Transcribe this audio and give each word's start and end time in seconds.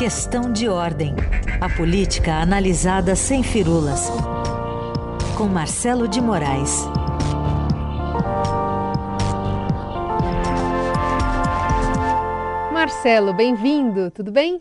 Questão 0.00 0.50
de 0.50 0.66
ordem. 0.66 1.14
A 1.60 1.68
política 1.68 2.36
analisada 2.36 3.14
sem 3.14 3.42
firulas. 3.42 4.08
Com 5.36 5.44
Marcelo 5.44 6.08
de 6.08 6.22
Moraes. 6.22 6.86
Marcelo, 12.72 13.34
bem-vindo, 13.34 14.10
tudo 14.10 14.32
bem? 14.32 14.58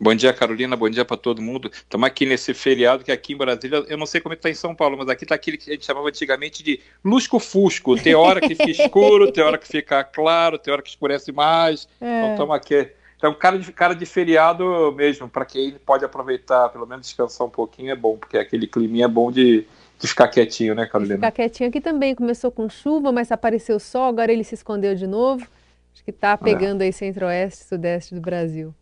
Bom 0.00 0.14
dia, 0.14 0.32
Carolina. 0.32 0.74
Bom 0.74 0.88
dia 0.88 1.04
para 1.04 1.18
todo 1.18 1.42
mundo. 1.42 1.70
Estamos 1.70 2.06
aqui 2.06 2.24
nesse 2.24 2.54
feriado 2.54 3.04
que 3.04 3.12
aqui 3.12 3.34
em 3.34 3.36
Brasília, 3.36 3.84
eu 3.86 3.98
não 3.98 4.06
sei 4.06 4.22
como 4.22 4.32
está 4.32 4.48
em 4.48 4.54
São 4.54 4.74
Paulo, 4.74 4.96
mas 4.96 5.10
aqui 5.10 5.26
está 5.26 5.34
aquele 5.34 5.58
que 5.58 5.68
a 5.68 5.74
gente 5.74 5.84
chamava 5.84 6.08
antigamente 6.08 6.62
de 6.62 6.80
lusco-fusco. 7.04 8.00
Tem 8.00 8.14
hora 8.14 8.40
que 8.40 8.54
fica 8.54 8.70
escuro, 8.82 9.30
tem 9.30 9.44
hora 9.44 9.58
que 9.58 9.68
fica 9.68 10.02
claro, 10.02 10.56
tem 10.56 10.72
hora 10.72 10.80
que 10.80 10.88
escurece 10.88 11.32
mais. 11.32 11.86
É. 12.00 12.20
Então 12.20 12.30
estamos 12.32 12.56
aqui. 12.56 12.88
Então, 13.24 13.32
cara 13.32 13.58
de, 13.58 13.72
cara 13.72 13.94
de 13.94 14.04
feriado 14.04 14.92
mesmo, 14.92 15.26
para 15.30 15.46
quem 15.46 15.72
pode 15.86 16.04
aproveitar, 16.04 16.68
pelo 16.68 16.86
menos 16.86 17.06
descansar 17.06 17.46
um 17.46 17.50
pouquinho, 17.50 17.90
é 17.90 17.96
bom, 17.96 18.18
porque 18.18 18.36
aquele 18.36 18.66
climinha 18.66 19.06
é 19.06 19.08
bom 19.08 19.32
de, 19.32 19.66
de 19.98 20.06
ficar 20.06 20.28
quietinho, 20.28 20.74
né, 20.74 20.84
Carolina? 20.84 21.16
Ficar 21.16 21.30
quietinho 21.32 21.70
aqui 21.70 21.80
também. 21.80 22.14
Começou 22.14 22.50
com 22.50 22.68
chuva, 22.68 23.10
mas 23.12 23.32
apareceu 23.32 23.80
sol, 23.80 24.04
agora 24.04 24.30
ele 24.30 24.44
se 24.44 24.54
escondeu 24.54 24.94
de 24.94 25.06
novo. 25.06 25.46
Acho 25.94 26.04
que 26.04 26.10
está 26.10 26.36
pegando 26.36 26.82
é. 26.82 26.84
aí 26.84 26.92
centro-oeste, 26.92 27.64
sudeste 27.64 28.14
do 28.14 28.20
Brasil. 28.20 28.74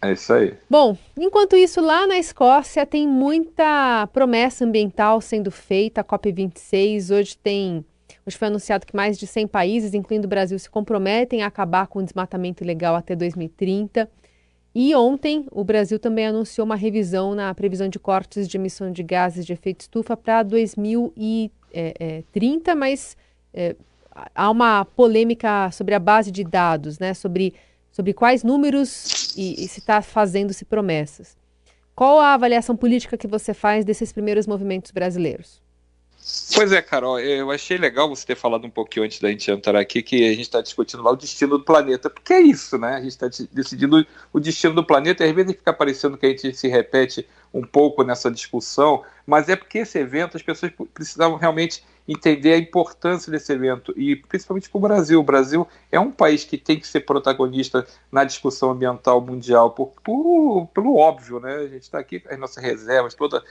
É 0.00 0.12
isso 0.12 0.32
aí. 0.32 0.54
Bom, 0.70 0.96
enquanto 1.18 1.56
isso, 1.56 1.80
lá 1.80 2.06
na 2.06 2.18
Escócia 2.18 2.86
tem 2.86 3.08
muita 3.08 4.06
promessa 4.12 4.64
ambiental 4.64 5.20
sendo 5.20 5.50
feita, 5.50 6.02
a 6.02 6.04
COP26. 6.04 7.12
Hoje 7.12 7.36
tem. 7.36 7.84
Hoje 8.26 8.36
foi 8.36 8.48
anunciado 8.48 8.84
que 8.86 8.94
mais 8.94 9.18
de 9.18 9.26
100 9.26 9.46
países, 9.48 9.94
incluindo 9.94 10.26
o 10.26 10.28
Brasil, 10.28 10.58
se 10.58 10.68
comprometem 10.70 11.42
a 11.42 11.46
acabar 11.46 11.86
com 11.88 11.98
o 11.98 12.02
desmatamento 12.02 12.62
ilegal 12.62 12.94
até 12.94 13.16
2030. 13.16 14.08
E 14.74 14.94
ontem 14.94 15.46
o 15.50 15.64
Brasil 15.64 15.98
também 15.98 16.26
anunciou 16.26 16.64
uma 16.64 16.76
revisão 16.76 17.34
na 17.34 17.54
previsão 17.54 17.88
de 17.88 17.98
cortes 17.98 18.48
de 18.48 18.56
emissão 18.56 18.92
de 18.92 19.02
gases 19.02 19.44
de 19.44 19.52
efeito 19.52 19.82
estufa 19.82 20.16
para 20.16 20.42
2030, 20.42 22.74
mas 22.74 23.14
é, 23.52 23.76
há 24.34 24.50
uma 24.50 24.82
polêmica 24.84 25.70
sobre 25.72 25.94
a 25.94 25.98
base 25.98 26.30
de 26.30 26.42
dados, 26.44 26.98
né? 26.98 27.12
Sobre 27.12 27.52
sobre 27.92 28.14
quais 28.14 28.42
números 28.42 29.34
e, 29.36 29.64
e 29.64 29.68
se 29.68 29.80
está 29.80 30.00
fazendo-se 30.00 30.64
promessas. 30.64 31.36
Qual 31.94 32.18
a 32.18 32.32
avaliação 32.32 32.74
política 32.74 33.18
que 33.18 33.26
você 33.26 33.52
faz 33.52 33.84
desses 33.84 34.12
primeiros 34.12 34.46
movimentos 34.46 34.90
brasileiros? 34.90 35.60
Pois 36.54 36.70
é, 36.70 36.80
Carol, 36.80 37.18
eu 37.18 37.50
achei 37.50 37.76
legal 37.76 38.08
você 38.08 38.24
ter 38.24 38.36
falado 38.36 38.64
um 38.64 38.70
pouquinho 38.70 39.04
antes 39.04 39.18
da 39.18 39.28
gente 39.28 39.50
entrar 39.50 39.78
aqui 39.80 40.02
que 40.02 40.24
a 40.24 40.30
gente 40.30 40.42
está 40.42 40.60
discutindo 40.60 41.02
lá 41.02 41.10
o 41.10 41.16
destino 41.16 41.58
do 41.58 41.64
planeta, 41.64 42.08
porque 42.08 42.32
é 42.32 42.40
isso, 42.40 42.78
né? 42.78 42.94
A 42.94 43.00
gente 43.00 43.10
está 43.10 43.28
decidindo 43.50 44.06
o 44.32 44.38
destino 44.38 44.72
do 44.72 44.86
planeta 44.86 45.24
e 45.24 45.28
às 45.28 45.34
vezes 45.34 45.56
fica 45.56 45.72
parecendo 45.72 46.16
que 46.16 46.26
a 46.26 46.28
gente 46.28 46.54
se 46.54 46.68
repete 46.68 47.26
um 47.52 47.62
pouco 47.62 48.02
nessa 48.02 48.30
discussão, 48.30 49.02
mas 49.26 49.48
é 49.48 49.56
porque 49.56 49.78
esse 49.78 49.98
evento 49.98 50.36
as 50.36 50.42
pessoas 50.42 50.72
precisavam 50.94 51.36
realmente 51.36 51.84
entender 52.06 52.52
a 52.54 52.58
importância 52.58 53.30
desse 53.30 53.52
evento 53.52 53.92
e 53.96 54.16
principalmente 54.16 54.68
para 54.68 54.78
o 54.78 54.80
Brasil. 54.80 55.20
O 55.20 55.22
Brasil 55.22 55.66
é 55.90 56.00
um 56.00 56.10
país 56.10 56.44
que 56.44 56.58
tem 56.58 56.78
que 56.78 56.86
ser 56.86 57.00
protagonista 57.00 57.86
na 58.10 58.24
discussão 58.24 58.70
ambiental 58.70 59.20
mundial 59.20 59.70
por, 59.70 59.92
por 60.02 60.66
pelo 60.74 60.96
óbvio, 60.96 61.38
né? 61.38 61.56
A 61.56 61.68
gente 61.68 61.82
está 61.82 61.98
aqui 61.98 62.22
as 62.28 62.38
nossas 62.38 62.62
reservas, 62.62 63.14
todo 63.14 63.42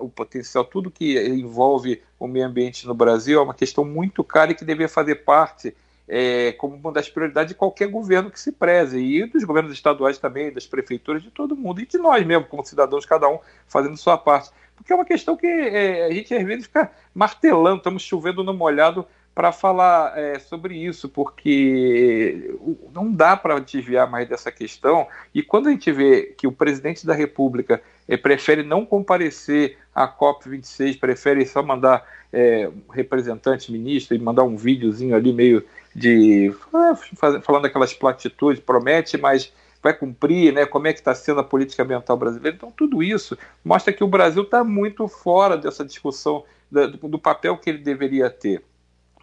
o 0.00 0.08
potencial, 0.08 0.64
tudo 0.64 0.90
que 0.90 1.18
envolve 1.28 2.02
o 2.18 2.26
meio 2.26 2.46
ambiente 2.46 2.86
no 2.86 2.94
Brasil 2.94 3.38
é 3.38 3.42
uma 3.42 3.54
questão 3.54 3.84
muito 3.84 4.24
cara 4.24 4.50
e 4.50 4.54
que 4.54 4.64
deveria 4.64 4.88
fazer 4.88 5.16
parte 5.16 5.74
é, 6.08 6.52
como 6.52 6.76
uma 6.76 6.92
das 6.92 7.08
prioridades 7.08 7.50
de 7.50 7.54
qualquer 7.54 7.88
governo 7.88 8.30
que 8.30 8.40
se 8.40 8.52
preze, 8.52 8.98
e 8.98 9.24
dos 9.26 9.44
governos 9.44 9.72
estaduais 9.72 10.18
também, 10.18 10.52
das 10.52 10.66
prefeituras, 10.66 11.22
de 11.22 11.30
todo 11.30 11.56
mundo, 11.56 11.80
e 11.80 11.86
de 11.86 11.98
nós 11.98 12.24
mesmo, 12.26 12.44
como 12.46 12.64
cidadãos, 12.64 13.06
cada 13.06 13.28
um 13.28 13.38
fazendo 13.66 13.96
sua 13.96 14.18
parte. 14.18 14.50
Porque 14.76 14.92
é 14.92 14.96
uma 14.96 15.04
questão 15.04 15.36
que 15.36 15.46
é, 15.46 16.06
a 16.06 16.10
gente 16.10 16.34
às 16.34 16.44
vezes 16.44 16.64
fica 16.66 16.90
martelando, 17.14 17.78
estamos 17.78 18.02
chovendo 18.02 18.42
no 18.42 18.54
molhado 18.54 19.06
para 19.34 19.52
falar 19.52 20.18
é, 20.18 20.38
sobre 20.38 20.76
isso, 20.76 21.08
porque 21.08 22.54
não 22.92 23.12
dá 23.12 23.36
para 23.36 23.58
desviar 23.60 24.10
mais 24.10 24.28
dessa 24.28 24.50
questão. 24.50 25.06
E 25.34 25.42
quando 25.42 25.68
a 25.68 25.70
gente 25.70 25.92
vê 25.92 26.34
que 26.36 26.46
o 26.46 26.52
presidente 26.52 27.06
da 27.06 27.14
República 27.14 27.80
é, 28.08 28.16
prefere 28.16 28.62
não 28.62 28.84
comparecer 28.84 29.78
à 29.94 30.08
COP26, 30.08 30.98
prefere 30.98 31.46
só 31.46 31.62
mandar 31.62 32.04
é, 32.32 32.70
representante, 32.92 33.70
ministro, 33.70 34.16
e 34.16 34.18
mandar 34.18 34.42
um 34.42 34.56
videozinho 34.56 35.14
ali 35.14 35.32
meio 35.32 35.64
de 35.94 36.54
é, 36.74 37.40
falando 37.40 37.66
aquelas 37.66 37.92
platitudes, 37.92 38.62
promete, 38.62 39.16
mas 39.16 39.52
vai 39.82 39.94
cumprir, 39.94 40.52
né? 40.52 40.66
Como 40.66 40.86
é 40.86 40.92
que 40.92 40.98
está 40.98 41.14
sendo 41.14 41.40
a 41.40 41.44
política 41.44 41.82
ambiental 41.82 42.16
brasileira? 42.16 42.56
Então 42.56 42.70
tudo 42.70 43.02
isso 43.02 43.36
mostra 43.64 43.92
que 43.92 44.04
o 44.04 44.08
Brasil 44.08 44.42
está 44.42 44.62
muito 44.62 45.08
fora 45.08 45.56
dessa 45.56 45.84
discussão 45.84 46.44
do, 46.70 47.18
papel 47.18 47.56
que 47.56 47.70
ele 47.70 47.78
deveria 47.78 48.30
ter. 48.30 48.62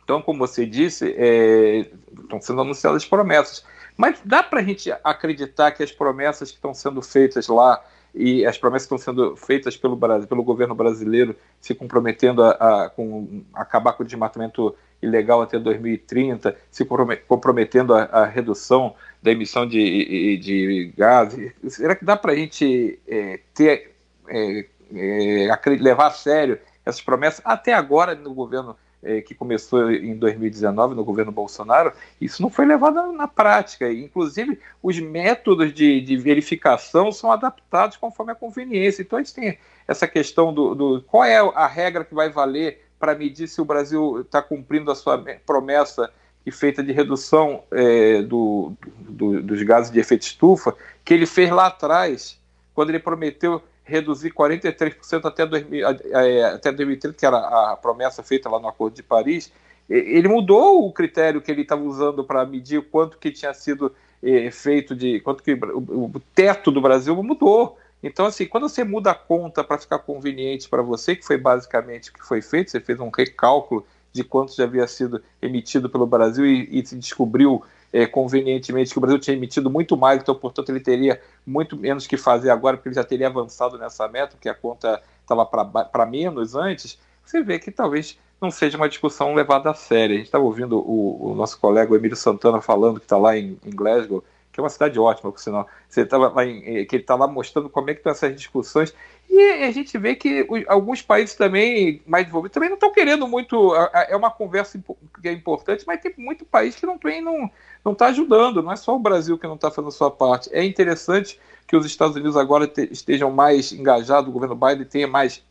Então, 0.03 0.22
como 0.22 0.39
você 0.39 0.66
disse, 0.66 1.13
é, 1.17 1.89
estão 2.22 2.41
sendo 2.41 2.61
anunciadas 2.61 3.06
promessas, 3.06 3.66
mas 3.95 4.19
dá 4.23 4.41
para 4.41 4.61
a 4.61 4.63
gente 4.63 4.91
acreditar 5.03 5.72
que 5.72 5.83
as 5.83 5.91
promessas 5.91 6.50
que 6.50 6.57
estão 6.57 6.73
sendo 6.73 7.01
feitas 7.01 7.47
lá 7.47 7.83
e 8.13 8.45
as 8.45 8.57
promessas 8.57 8.88
que 8.88 8.95
estão 8.95 9.13
sendo 9.13 9.35
feitas 9.35 9.78
pelo, 9.78 9.95
Brasil, 9.95 10.28
pelo 10.28 10.44
governo 10.44 10.73
brasileiro 10.73 11.35
se 11.59 11.75
comprometendo 11.75 12.44
a, 12.44 12.85
a, 12.85 12.90
com, 12.90 13.44
acabar 13.53 13.94
com 13.94 14.03
o 14.03 14.06
desmatamento 14.06 14.75
ilegal 15.01 15.41
até 15.41 15.59
2030, 15.59 16.56
se 16.72 16.85
comprometendo 17.28 17.94
a, 17.94 18.03
a 18.03 18.25
redução 18.25 18.95
da 19.22 19.31
emissão 19.31 19.68
de, 19.68 20.38
de 20.38 20.94
gases. 20.97 21.53
Será 21.68 21.95
que 21.95 22.06
dá 22.06 22.18
para 22.18 22.31
a 22.31 22.35
gente 22.35 23.00
é, 23.07 23.40
ter, 23.53 23.95
é, 24.28 24.66
é, 24.94 25.69
levar 25.79 26.07
a 26.07 26.12
sério 26.12 26.59
essas 26.85 27.01
promessas? 27.01 27.41
Até 27.45 27.74
agora, 27.74 28.16
no 28.16 28.34
governo 28.34 28.75
é, 29.03 29.21
que 29.21 29.35
começou 29.35 29.91
em 29.91 30.15
2019, 30.15 30.95
no 30.95 31.03
governo 31.03 31.31
Bolsonaro, 31.31 31.93
isso 32.19 32.41
não 32.41 32.49
foi 32.49 32.65
levado 32.65 33.11
na, 33.11 33.27
prática. 33.27 33.91
Inclusive, 33.91 34.59
os 34.81 34.99
métodos 34.99 35.73
de, 35.73 36.01
de, 36.01 36.17
verificação 36.17 37.11
são 37.11 37.31
adaptados 37.31 37.97
conforme 37.97 38.31
a 38.31 38.35
conveniência. 38.35 39.01
Então, 39.01 39.19
a 39.19 39.21
gente 39.21 39.33
tem 39.33 39.57
essa 39.87 40.07
questão 40.07 40.53
do, 40.53 40.75
do 40.75 41.01
qual 41.03 41.23
é 41.23 41.37
a 41.37 41.67
regra 41.67 42.03
que 42.03 42.15
vai 42.15 42.29
valer 42.29 42.85
para 42.99 43.15
medir 43.15 43.47
se 43.47 43.61
o 43.61 43.65
Brasil 43.65 44.21
está 44.21 44.41
cumprindo 44.41 44.91
a 44.91 44.95
sua 44.95 45.23
promessa 45.45 46.11
feita 46.51 46.81
de 46.81 46.91
redução 46.91 47.63
é, 47.71 48.21
do, 48.21 48.73
do, 48.99 49.41
dos 49.43 49.61
gases 49.63 49.91
de 49.91 49.99
efeito 49.99 50.23
estufa, 50.23 50.73
que 51.03 51.13
ele 51.13 51.25
fez 51.25 51.49
lá 51.49 51.67
atrás, 51.67 52.39
quando 52.73 52.89
ele 52.89 52.99
prometeu 52.99 53.61
reduzir 53.87 54.31
43% 54.31 55.25
até, 55.25 55.45
2000, 55.45 55.87
é, 55.87 56.43
até 56.45 56.71
2030, 56.71 57.17
que 57.17 57.25
era 57.25 57.37
a 57.37 57.77
promessa 57.77 58.21
feita 58.21 58.49
lá 58.49 58.59
no 58.59 58.67
Acordo 58.67 58.95
de 58.95 59.03
Paris, 59.03 59.51
ele 59.89 60.27
mudou 60.27 60.85
o 60.85 60.91
critério 60.91 61.41
que 61.41 61.49
ele 61.49 61.61
estava 61.61 61.81
usando 61.81 62.23
para 62.23 62.45
medir 62.45 62.81
quanto 62.81 63.17
que 63.17 63.31
tinha 63.31 63.53
sido 63.53 63.95
é, 64.21 64.51
feito 64.51 64.93
de 64.93 65.21
quanto 65.21 65.41
que 65.41 65.53
o, 65.53 66.21
teto 66.35 66.71
do 66.71 66.81
Brasil 66.81 67.15
mudou. 67.23 67.77
Então, 68.03 68.25
assim, 68.25 68.45
quando 68.45 68.67
você 68.67 68.83
muda 68.83 69.11
a 69.11 69.15
conta 69.15 69.63
para 69.63 69.77
ficar 69.77 69.99
conveniente 69.99 70.67
para 70.67 70.81
você, 70.81 71.15
que 71.15 71.25
foi 71.25 71.37
basicamente 71.37 72.09
o 72.09 72.13
que 72.13 72.25
foi 72.25 72.41
feito, 72.41 72.69
você 72.69 72.81
fez 72.81 72.99
um 72.99 73.09
recálculo 73.09 73.85
de 74.11 74.23
quanto 74.23 74.55
já 74.55 74.65
havia 74.65 74.85
sido 74.87 75.23
emitido 75.41 75.89
pelo 75.89 76.05
Brasil 76.05 76.45
e, 76.45 76.79
e 76.79 76.85
se 76.85 76.95
descobriu 76.97 77.63
é, 77.91 78.05
convenientemente 78.05 78.91
que 78.91 78.97
o 78.97 79.01
Brasil 79.01 79.19
tinha 79.19 79.35
emitido 79.35 79.69
muito 79.69 79.95
mais, 79.95 80.21
então, 80.21 80.35
portanto, 80.35 80.69
ele 80.69 80.79
teria 80.79 81.21
muito 81.45 81.77
menos 81.77 82.05
que 82.05 82.17
fazer 82.17 82.49
agora, 82.49 82.77
porque 82.77 82.89
ele 82.89 82.95
já 82.95 83.03
teria 83.03 83.27
avançado 83.27 83.77
nessa 83.77 84.07
meta, 84.07 84.35
porque 84.35 84.49
a 84.49 84.53
conta 84.53 85.01
estava 85.21 85.45
para 85.45 86.05
menos 86.05 86.55
antes. 86.55 86.99
Você 87.23 87.41
vê 87.41 87.59
que 87.59 87.71
talvez 87.71 88.17
não 88.39 88.51
seja 88.51 88.77
uma 88.77 88.87
discussão 88.87 89.33
levada 89.33 89.69
a 89.69 89.73
sério. 89.73 90.15
A 90.15 90.17
gente 90.17 90.27
estava 90.27 90.43
ouvindo 90.43 90.77
o, 90.79 91.31
o, 91.31 91.35
nosso 91.35 91.59
colega 91.59 91.91
o 91.91 91.95
Emílio 91.95 92.15
Santana 92.15 92.61
falando 92.61 92.99
que 92.99 93.05
está 93.05 93.17
lá 93.17 93.37
em, 93.37 93.57
em 93.65 93.71
Glasgow 93.71 94.23
que 94.57 94.62
é 94.62 94.63
uma 94.63 94.69
cidade 94.69 95.00
ótima, 95.00 95.31
por 95.31 95.39
sinal. 95.39 95.68
Você 95.88 96.01
estava 96.01 96.30
lá 96.30 96.44
em, 96.44 96.80
eh, 96.80 96.86
que 96.86 96.95
ele 96.95 97.04
está 97.04 97.13
lá 97.13 97.27
mostrando 97.27 97.69
como 97.69 97.92
é 97.92 97.94
que 97.94 98.00
estão 98.00 98.12
essas 98.12 98.36
discussões. 98.36 98.92
E 99.30 99.39
a 99.63 99.71
gente 99.71 99.95
vê 100.00 100.15
que 100.15 100.48
alguns 100.68 101.00
países 101.00 101.36
também 101.36 102.01
mais 102.07 102.25
desenvolvidos 102.25 102.56
também 102.56 102.68
não 102.68 102.74
estão 102.74 102.92
querendo 102.92 103.27
muito. 103.27 103.75
É 103.75 104.15
uma 104.15 104.31
conversa 104.31 104.83
que 105.21 105.27
é 105.27 105.31
importante, 105.31 105.83
mas 105.86 106.01
tem 106.01 106.12
muito 106.18 106.44
país 106.44 106.75
que 106.75 106.88
não 106.88 106.98
tem, 106.98 107.21
não 107.21 107.51
está 107.92 108.07
ajudando. 108.07 108.63
Não 108.63 108.71
é 108.71 108.75
só 108.75 108.95
o 108.95 109.00
Brasil 109.00 109.38
que 109.38 109.45
não 109.45 109.54
está 109.54 109.69
fazendo 109.69 109.89
a 109.89 109.92
sua 109.92 110.09
parte. 110.09 110.50
É 110.51 110.63
interessante 110.63 111.39
que 111.68 111.77
os 111.77 111.86
Estados 111.86 112.15
Unidos 112.15 112.36
agora 112.36 112.68
te, 112.68 112.89
estejam 112.92 113.30
mais 113.30 113.71
engajados, 113.71 114.27
o 114.27 114.33
governo 114.33 114.56
Biden 114.56 114.86
tenha 114.86 115.07
mais 115.07 115.45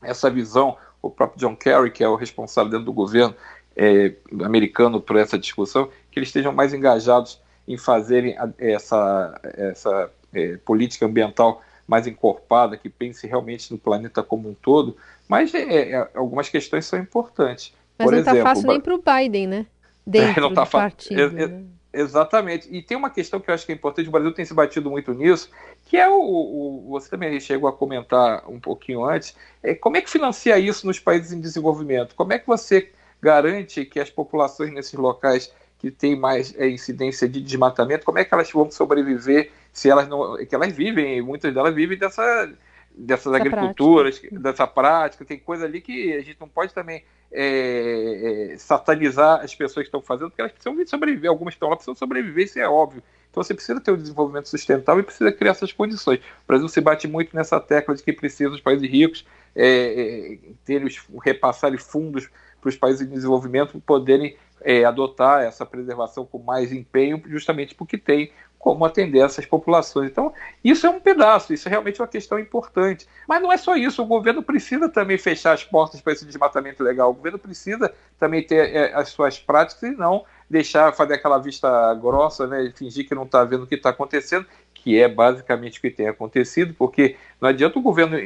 essa 0.00 0.30
visão. 0.30 0.76
O 1.02 1.10
próprio 1.10 1.40
John 1.40 1.56
Kerry, 1.56 1.90
que 1.90 2.04
é 2.04 2.08
o 2.08 2.14
responsável 2.14 2.70
dentro 2.70 2.86
do 2.86 2.92
governo 2.92 3.34
é, 3.74 4.14
americano 4.44 5.00
por 5.00 5.16
essa 5.16 5.36
discussão, 5.36 5.90
que 6.12 6.20
eles 6.20 6.28
estejam 6.28 6.52
mais 6.52 6.72
engajados 6.72 7.42
em 7.66 7.76
fazerem 7.76 8.36
essa, 8.58 9.40
essa 9.42 10.10
é, 10.32 10.56
política 10.58 11.06
ambiental 11.06 11.62
mais 11.86 12.06
encorpada, 12.06 12.76
que 12.76 12.88
pense 12.88 13.26
realmente 13.26 13.70
no 13.70 13.78
planeta 13.78 14.22
como 14.22 14.48
um 14.48 14.54
todo, 14.54 14.96
mas 15.28 15.54
é, 15.54 15.92
é, 15.92 16.08
algumas 16.14 16.48
questões 16.48 16.86
são 16.86 16.98
importantes. 16.98 17.74
Mas 17.98 18.06
Por 18.06 18.12
não 18.12 18.18
está 18.20 18.36
fácil 18.42 18.68
nem 18.68 18.80
para 18.80 18.94
o 18.94 19.02
Biden, 19.02 19.46
né? 19.46 19.66
Dentro 20.06 20.42
não 20.42 20.54
tá 20.54 20.64
do 20.64 20.70
partido. 20.70 21.30
Né? 21.30 21.64
Exatamente. 21.94 22.68
E 22.70 22.82
tem 22.82 22.96
uma 22.96 23.08
questão 23.08 23.38
que 23.38 23.48
eu 23.48 23.54
acho 23.54 23.64
que 23.64 23.72
é 23.72 23.74
importante, 23.74 24.08
o 24.08 24.12
Brasil 24.12 24.32
tem 24.32 24.44
se 24.44 24.52
batido 24.52 24.90
muito 24.90 25.14
nisso, 25.14 25.48
que 25.86 25.96
é 25.96 26.08
o, 26.08 26.20
o 26.20 26.88
você 26.88 27.08
também 27.08 27.38
chegou 27.38 27.68
a 27.68 27.72
comentar 27.72 28.42
um 28.50 28.58
pouquinho 28.58 29.04
antes, 29.04 29.36
é 29.62 29.74
como 29.74 29.96
é 29.96 30.00
que 30.00 30.10
financia 30.10 30.58
isso 30.58 30.86
nos 30.86 30.98
países 30.98 31.32
em 31.32 31.40
desenvolvimento? 31.40 32.14
Como 32.16 32.32
é 32.32 32.38
que 32.38 32.46
você 32.46 32.90
garante 33.22 33.84
que 33.84 34.00
as 34.00 34.10
populações 34.10 34.72
nesses 34.72 34.94
locais 34.94 35.52
que 35.84 35.90
têm 35.90 36.16
mais 36.16 36.54
é, 36.56 36.68
incidência 36.68 37.28
de 37.28 37.40
desmatamento, 37.40 38.06
como 38.06 38.18
é 38.18 38.24
que 38.24 38.32
elas 38.32 38.50
vão 38.50 38.70
sobreviver 38.70 39.50
se 39.72 39.90
elas 39.90 40.08
não. 40.08 40.36
que 40.36 40.54
elas 40.54 40.72
vivem, 40.72 41.20
muitas 41.20 41.52
delas 41.52 41.74
vivem 41.74 41.98
dessa 41.98 42.50
dessas 42.96 43.34
Essa 43.34 43.36
agriculturas, 43.36 44.18
prática. 44.20 44.40
dessa 44.40 44.66
prática, 44.68 45.24
tem 45.24 45.38
coisa 45.38 45.64
ali 45.64 45.80
que 45.80 46.12
a 46.12 46.20
gente 46.20 46.36
não 46.40 46.48
pode 46.48 46.72
também 46.72 47.02
é, 47.32 48.52
é, 48.52 48.56
satanizar 48.56 49.40
as 49.42 49.52
pessoas 49.52 49.82
que 49.82 49.88
estão 49.88 50.00
fazendo, 50.00 50.30
porque 50.30 50.40
elas 50.40 50.52
precisam 50.52 50.86
sobreviver, 50.86 51.28
algumas 51.28 51.54
estão 51.54 51.68
lá 51.68 51.74
precisam 51.74 51.96
sobreviver, 51.96 52.44
isso 52.44 52.58
é 52.58 52.68
óbvio. 52.68 53.02
Então 53.30 53.42
você 53.42 53.52
precisa 53.52 53.80
ter 53.80 53.90
um 53.90 53.96
desenvolvimento 53.96 54.48
sustentável 54.48 55.00
e 55.00 55.04
precisa 55.04 55.32
criar 55.32 55.50
essas 55.50 55.72
condições. 55.72 56.20
O 56.20 56.46
Brasil 56.46 56.68
se 56.68 56.80
bate 56.80 57.08
muito 57.08 57.34
nessa 57.34 57.58
tecla 57.58 57.96
de 57.96 58.02
que 58.02 58.12
precisa 58.12 58.50
os 58.50 58.60
países 58.60 58.88
ricos 58.88 59.26
é, 59.56 59.66
é 59.66 60.38
ter 60.64 60.84
os, 60.84 61.02
repassarem 61.22 61.78
fundos 61.78 62.30
para 62.60 62.68
os 62.68 62.76
países 62.76 63.06
em 63.06 63.10
desenvolvimento 63.10 63.78
poderem 63.80 64.36
é, 64.64 64.84
adotar 64.84 65.42
essa 65.42 65.66
preservação 65.66 66.24
com 66.24 66.38
mais 66.38 66.72
empenho, 66.72 67.22
justamente 67.26 67.74
porque 67.74 67.98
tem 67.98 68.32
como 68.58 68.82
atender 68.86 69.18
essas 69.18 69.44
populações. 69.44 70.10
Então, 70.10 70.32
isso 70.64 70.86
é 70.86 70.90
um 70.90 70.98
pedaço, 70.98 71.52
isso 71.52 71.68
é 71.68 71.70
realmente 71.70 72.00
uma 72.00 72.08
questão 72.08 72.38
importante. 72.38 73.06
Mas 73.28 73.42
não 73.42 73.52
é 73.52 73.58
só 73.58 73.76
isso, 73.76 74.02
o 74.02 74.06
governo 74.06 74.42
precisa 74.42 74.88
também 74.88 75.18
fechar 75.18 75.52
as 75.52 75.62
portas 75.62 76.00
para 76.00 76.14
esse 76.14 76.24
desmatamento 76.24 76.82
legal, 76.82 77.10
o 77.10 77.14
governo 77.14 77.38
precisa 77.38 77.92
também 78.18 78.42
ter 78.42 78.74
é, 78.74 78.94
as 78.94 79.10
suas 79.10 79.38
práticas 79.38 79.82
e 79.82 79.94
não 79.94 80.24
deixar 80.48 80.94
fazer 80.94 81.14
aquela 81.14 81.36
vista 81.36 81.94
grossa, 81.94 82.46
né, 82.46 82.72
fingir 82.74 83.06
que 83.06 83.14
não 83.14 83.24
está 83.24 83.44
vendo 83.44 83.64
o 83.64 83.66
que 83.66 83.74
está 83.74 83.90
acontecendo, 83.90 84.46
que 84.72 84.98
é 84.98 85.08
basicamente 85.08 85.78
o 85.78 85.82
que 85.82 85.90
tem 85.90 86.08
acontecido, 86.08 86.74
porque 86.74 87.16
não 87.38 87.50
adianta 87.50 87.78
o 87.78 87.82
governo 87.82 88.16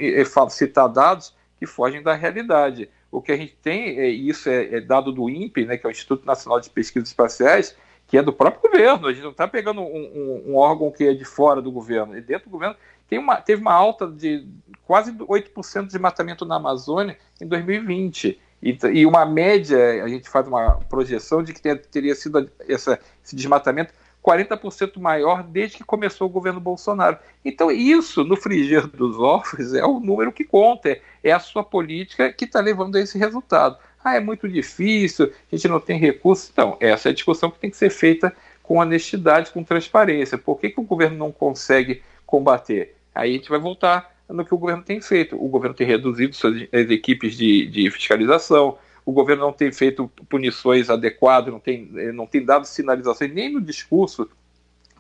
citar 0.51 0.89
dados 0.89 1.35
que 1.59 1.67
fogem 1.67 2.01
da 2.01 2.15
realidade. 2.15 2.89
O 3.11 3.23
que 3.23 3.33
a 3.33 3.37
gente 3.37 3.57
tem, 3.63 3.99
é, 3.99 4.09
isso 4.09 4.49
é, 4.49 4.75
é 4.77 4.81
dado 4.81 5.13
do 5.13 5.31
INPE, 5.31 5.65
né, 5.65 5.77
que 5.77 5.87
é 5.87 5.89
o 5.89 5.91
Instituto 5.91 6.27
Nacional 6.27 6.61
de 6.61 6.69
Pesquisas 6.69 7.09
Espaciais, 7.09 7.77
que 8.07 8.17
é 8.19 8.23
do 8.23 8.33
próprio 8.33 8.71
governo. 8.71 9.07
A 9.07 9.13
gente 9.13 9.23
não 9.23 9.31
está 9.31 9.47
pegando 9.47 9.81
um, 9.81 9.85
um, 9.85 10.45
um, 10.49 10.57
órgão 10.57 10.91
que 10.91 11.05
é 11.05 11.15
de 11.15 11.25
fora 11.25 11.63
do 11.63 11.71
governo. 11.71 12.17
E 12.17 12.21
dentro 12.21 12.49
do 12.49 12.53
governo 12.53 12.77
tem 13.09 13.19
uma, 13.19 13.37
teve 13.37 13.63
uma 13.63 13.73
alta 13.73 14.07
de 14.07 14.47
quase 14.85 15.13
8% 15.13 15.83
de 15.83 15.89
desmatamento 15.89 16.45
na 16.45 16.57
Amazônia 16.57 17.17
em 17.41 17.47
2020. 17.47 18.41
E, 18.63 18.79
e, 18.93 19.07
uma 19.07 19.25
média, 19.25 20.03
a 20.03 20.09
gente 20.09 20.29
faz 20.29 20.47
uma 20.49 20.81
projeção 20.89 21.43
de 21.43 21.53
que 21.53 21.63
ter, 21.63 21.79
teria 21.87 22.15
sido 22.15 22.51
essa, 22.69 22.99
esse 23.25 23.37
desmatamento 23.37 23.93
40% 24.29 24.99
maior 25.01 25.43
desde 25.43 25.79
que 25.79 25.85
começou 25.85 26.27
o 26.27 26.31
governo 26.31 26.61
Bolsonaro. 26.61 27.17
Então, 27.43 27.71
isso, 27.71 28.23
no 28.25 28.37
frigir 28.37 28.87
dos 28.87 29.19
ovos, 29.19 29.73
é 29.73 29.85
o 29.85 29.99
número 29.99 30.31
que 30.31 30.45
conta, 30.45 30.99
é, 31.25 31.33
a 31.33 31.41
sua 31.41 31.65
política 31.65 32.31
que 32.31 32.45
está 32.45 32.61
levando 32.61 32.97
a 32.97 33.01
esse 33.01 33.17
resultado. 33.17 33.79
Ah, 34.05 34.17
é 34.17 34.21
muito 34.21 34.47
difícil, 34.49 35.33
a 35.51 35.57
gente 35.57 35.67
não 35.69 35.81
tem 35.81 35.99
recursos. 35.99 36.51
Então, 36.53 36.77
essa 36.79 37.09
é 37.09 37.11
a 37.11 37.15
discussão 37.15 37.51
que 37.51 37.59
tem 37.59 37.71
que 37.71 37.77
ser 37.77 37.91
feita 37.91 38.35
com 38.63 38.79
honestidade, 38.79 39.51
com 39.51 39.65
transparência. 39.65 40.37
Por 40.37 40.61
que, 40.61 40.69
que 40.71 40.81
o 40.81 40.85
governo 40.85 41.17
não 41.17 41.33
consegue 41.33 42.03
combater? 42.27 42.95
Aí 43.15 43.31
a 43.31 43.33
gente 43.33 43.49
vai 43.49 43.59
voltar 43.59 44.15
no 44.29 44.45
que 44.45 44.53
o 44.53 44.59
governo 44.59 44.83
tem 44.83 45.01
feito. 45.01 45.43
O 45.43 45.49
governo 45.49 45.75
tem 45.75 45.87
reduzido 45.87 46.37
suas 46.37 46.63
as 46.71 46.91
equipes 46.91 47.35
de, 47.35 47.67
de 47.67 47.91
fiscalização, 47.91 48.77
o 49.09 49.13
governo 49.13 49.47
não 49.47 49.55
tem 49.55 49.73
feito 49.73 50.07
punições 50.29 50.91
adequadas, 50.91 51.51
não 51.51 51.59
tem, 51.59 51.87
não 52.13 52.27
tem 52.27 52.45
dado 52.45 52.67
sinalizações 52.67 53.33
nem 53.33 53.51
no 53.51 53.59
discurso 53.59 54.29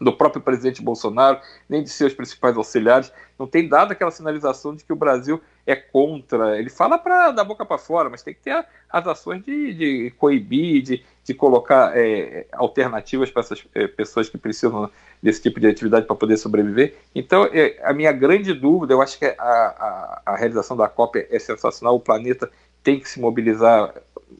do 0.01 0.11
próprio 0.15 0.41
presidente 0.41 0.81
Bolsonaro, 0.81 1.39
nem 1.69 1.83
de 1.83 1.91
seus 1.91 2.15
principais 2.15 2.57
auxiliares, 2.57 3.13
não 3.39 3.47
tem 3.47 3.69
dado 3.69 3.93
aquela 3.93 4.11
sinalização 4.11 4.75
de 4.75 4.83
que 4.83 4.93
o 4.95 4.97
Brasil 4.97 5.43
é 5.67 5.77
contra. 5.77 6.59
Ele 6.59 6.71
fala 6.71 6.97
para 6.97 7.33
da 7.33 7.45
boca 7.45 7.67
para 7.67 7.77
fora, 7.77 8.09
mas 8.09 8.23
tem 8.23 8.33
que 8.33 8.41
ter 8.41 8.65
as 8.89 9.07
ações 9.07 9.45
de, 9.45 9.75
de 9.75 10.11
coibir, 10.17 10.81
de, 10.81 11.05
de 11.23 11.35
colocar 11.35 11.93
é, 11.95 12.47
alternativas 12.53 13.31
para 13.31 13.41
essas 13.41 13.63
é, 13.75 13.87
pessoas 13.89 14.31
que 14.31 14.39
precisam 14.39 14.91
desse 15.23 15.43
tipo 15.43 15.61
de 15.61 15.67
atividade 15.67 16.07
para 16.07 16.17
poder 16.17 16.39
sobreviver. 16.39 16.95
Então, 17.15 17.45
é, 17.53 17.79
a 17.83 17.93
minha 17.93 18.13
grande 18.13 18.55
dúvida, 18.55 18.95
eu 18.95 19.03
acho 19.03 19.19
que 19.19 19.27
a, 19.27 19.35
a, 19.39 20.23
a 20.25 20.37
realização 20.37 20.77
da 20.77 20.89
COP 20.89 21.27
é 21.31 21.39
sensacional, 21.39 21.97
o 21.97 22.01
planeta 22.01 22.51
tem 22.88 22.99
que 22.99 23.06
se 23.06 23.20
mobilizar 23.20 23.93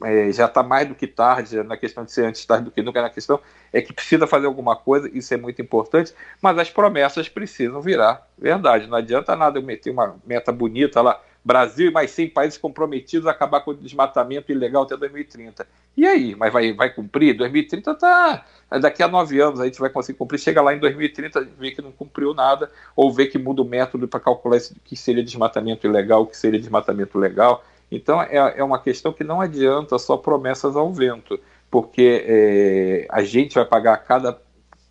é, 0.03 0.31
já 0.31 0.45
está 0.45 0.63
mais 0.63 0.87
do 0.87 0.95
que 0.95 1.05
tarde, 1.05 1.61
na 1.61 1.77
questão 1.77 2.03
de 2.03 2.11
ser 2.11 2.25
antes 2.25 2.43
tarde 2.43 2.65
do 2.65 2.71
que 2.71 2.81
nunca, 2.81 2.99
na 2.99 3.09
questão 3.11 3.39
é 3.71 3.79
que 3.79 3.93
precisa 3.93 4.25
fazer 4.25 4.47
alguma 4.47 4.75
coisa, 4.75 5.07
isso 5.13 5.31
é 5.35 5.37
muito 5.37 5.61
importante, 5.61 6.15
mas 6.41 6.57
as 6.57 6.71
promessas 6.71 7.29
precisam 7.29 7.79
virar 7.79 8.27
verdade. 8.35 8.87
Não 8.87 8.97
adianta 8.97 9.35
nada 9.35 9.59
eu 9.59 9.61
meter 9.61 9.91
uma 9.91 10.15
meta 10.25 10.51
bonita 10.51 10.99
lá, 10.99 11.21
Brasil 11.45 11.89
e 11.89 11.91
mais 11.91 12.09
100 12.11 12.29
países 12.29 12.57
comprometidos 12.57 13.27
a 13.27 13.31
acabar 13.31 13.61
com 13.61 13.71
o 13.71 13.75
desmatamento 13.75 14.51
ilegal 14.51 14.83
até 14.83 14.97
2030. 14.97 15.67
E 15.95 16.07
aí? 16.07 16.35
Mas 16.35 16.51
vai, 16.51 16.73
vai 16.73 16.89
cumprir? 16.89 17.37
2030 17.37 17.95
tá. 17.95 18.45
Daqui 18.81 19.01
a 19.01 19.07
nove 19.07 19.39
anos 19.39 19.59
a 19.59 19.65
gente 19.65 19.79
vai 19.79 19.89
conseguir 19.89 20.17
cumprir. 20.17 20.39
Chega 20.39 20.61
lá 20.61 20.73
em 20.73 20.79
2030, 20.79 21.47
vê 21.57 21.71
que 21.71 21.81
não 21.81 21.91
cumpriu 21.91 22.33
nada, 22.33 22.69
ou 22.95 23.11
vê 23.11 23.25
que 23.25 23.37
muda 23.37 23.61
o 23.61 23.65
método 23.65 24.07
para 24.07 24.19
calcular 24.19 24.57
o 24.57 24.79
que 24.83 24.95
seria 24.95 25.23
desmatamento 25.23 25.87
ilegal, 25.87 26.23
o 26.23 26.27
que 26.27 26.37
seria 26.37 26.59
desmatamento 26.59 27.17
legal. 27.17 27.63
Então 27.91 28.21
é, 28.21 28.55
é 28.57 28.63
uma 28.63 28.79
questão 28.79 29.11
que 29.11 29.23
não 29.23 29.41
adianta 29.41 29.97
só 29.97 30.17
promessas 30.17 30.75
ao 30.75 30.93
vento, 30.93 31.39
porque 31.69 32.23
é, 32.25 33.07
a 33.09 33.23
gente 33.23 33.55
vai 33.55 33.65
pagar 33.65 33.97
cada, 33.97 34.39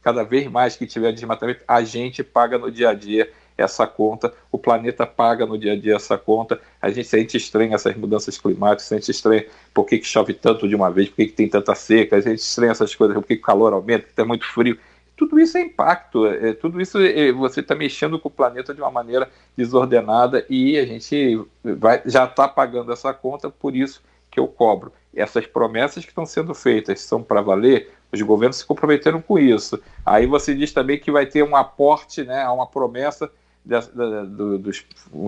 cada 0.02 0.22
vez 0.22 0.46
mais 0.50 0.76
que 0.76 0.86
tiver 0.86 1.12
desmatamento, 1.12 1.60
a 1.66 1.82
gente 1.82 2.22
paga 2.22 2.58
no 2.58 2.70
dia 2.70 2.90
a 2.90 2.94
dia 2.94 3.30
essa 3.56 3.86
conta, 3.88 4.32
o 4.52 4.58
planeta 4.58 5.04
paga 5.04 5.44
no 5.44 5.58
dia 5.58 5.72
a 5.72 5.76
dia 5.76 5.96
essa 5.96 6.16
conta, 6.16 6.60
a 6.80 6.90
gente, 6.90 7.14
a 7.14 7.18
gente 7.18 7.36
estranha 7.36 7.74
essas 7.74 7.96
mudanças 7.96 8.38
climáticas, 8.38 8.92
a 8.92 8.94
gente 8.94 9.10
estranha 9.10 9.44
por 9.74 9.84
que, 9.84 9.98
que 9.98 10.06
chove 10.06 10.32
tanto 10.32 10.68
de 10.68 10.76
uma 10.76 10.90
vez, 10.90 11.08
por 11.08 11.16
que, 11.16 11.26
que 11.26 11.32
tem 11.32 11.48
tanta 11.48 11.74
seca, 11.74 12.16
a 12.16 12.20
gente 12.20 12.38
estranha 12.38 12.70
essas 12.70 12.94
coisas, 12.94 13.16
por 13.16 13.24
que, 13.24 13.34
que 13.34 13.42
o 13.42 13.44
calor 13.44 13.72
aumenta, 13.72 14.04
que 14.04 14.10
está 14.10 14.24
muito 14.24 14.46
frio 14.46 14.78
tudo 15.18 15.40
isso 15.40 15.58
é 15.58 15.62
impacto, 15.62 16.26
é, 16.26 16.52
tudo 16.52 16.80
isso 16.80 16.96
é, 16.98 17.32
você 17.32 17.58
está 17.58 17.74
mexendo 17.74 18.18
com 18.20 18.28
o 18.28 18.32
planeta 18.32 18.72
de 18.72 18.80
uma 18.80 18.90
maneira 18.90 19.28
desordenada 19.56 20.46
e 20.48 20.78
a 20.78 20.86
gente 20.86 21.44
vai, 21.64 22.00
já 22.06 22.24
está 22.24 22.46
pagando 22.46 22.92
essa 22.92 23.12
conta, 23.12 23.50
por 23.50 23.74
isso 23.74 24.00
que 24.30 24.38
eu 24.38 24.46
cobro. 24.46 24.92
Essas 25.14 25.44
promessas 25.44 26.04
que 26.04 26.10
estão 26.10 26.24
sendo 26.24 26.54
feitas 26.54 27.00
são 27.00 27.20
para 27.20 27.42
valer, 27.42 27.90
os 28.12 28.22
governos 28.22 28.58
se 28.58 28.64
comprometeram 28.64 29.20
com 29.20 29.38
isso. 29.38 29.80
Aí 30.06 30.24
você 30.24 30.54
diz 30.54 30.72
também 30.72 31.00
que 31.00 31.10
vai 31.10 31.26
ter 31.26 31.42
um 31.42 31.56
aporte, 31.56 32.22
né, 32.22 32.48
uma 32.48 32.66
promessa 32.66 33.28
dos, 33.64 34.70